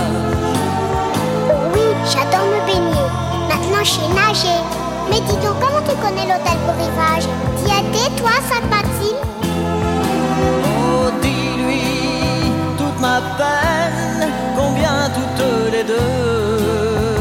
Oui, 1.72 1.80
j'adore 2.10 2.46
me 2.46 2.60
baigner. 2.66 3.08
Maintenant 3.48 3.84
je 3.84 3.90
sais 3.90 4.08
nager. 4.14 4.83
Mais 5.14 5.20
dis 5.20 5.36
donc, 5.36 5.54
comment 5.60 5.80
tu 5.88 5.94
connais 6.02 6.26
l'hôtel 6.26 6.58
pour 6.66 6.74
rivage? 6.74 7.26
T'y 7.58 7.70
étais, 7.70 8.10
toi, 8.20 8.32
Sainte-Mathilde. 8.50 9.22
Oh, 10.76 11.08
dis-lui 11.22 12.50
toute 12.76 12.98
ma 13.00 13.20
peine, 13.38 14.32
combien 14.56 15.08
toutes 15.14 15.46
les 15.70 15.84
deux, 15.84 17.14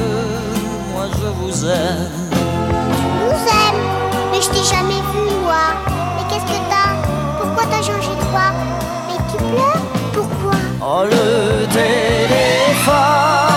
moi 0.91 1.06
je 1.12 1.27
vous 1.39 1.65
aime. 1.65 2.10
nous 3.19 3.43
aime. 3.62 3.82
Mais 4.32 4.41
je 4.41 4.49
t'ai 4.49 4.63
jamais 4.75 5.01
vu, 5.13 5.23
moi. 5.43 5.65
Mais 6.15 6.23
qu'est-ce 6.29 6.47
que 6.51 6.60
t'as? 6.71 6.95
Pourquoi 7.39 7.63
t'as 7.69 7.84
changé 7.84 8.10
de 8.10 8.25
voix? 8.32 8.53
Mais 9.08 9.19
tu 9.29 9.38
pleures? 9.38 9.86
Pourquoi? 10.13 10.58
Oh, 10.82 11.03
le 11.03 11.67
téléphone 11.67 13.52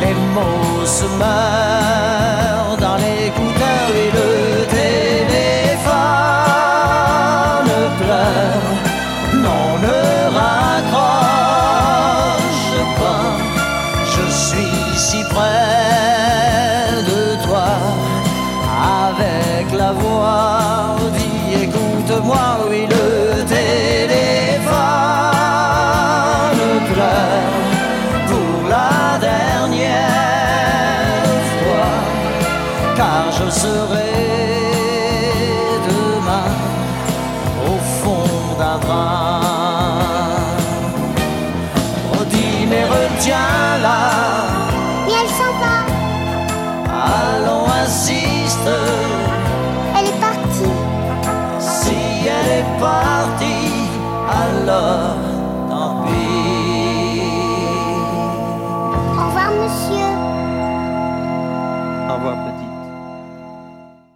les 0.00 0.14
mots 0.34 0.86
se 0.86 1.06
meurent 1.18 2.51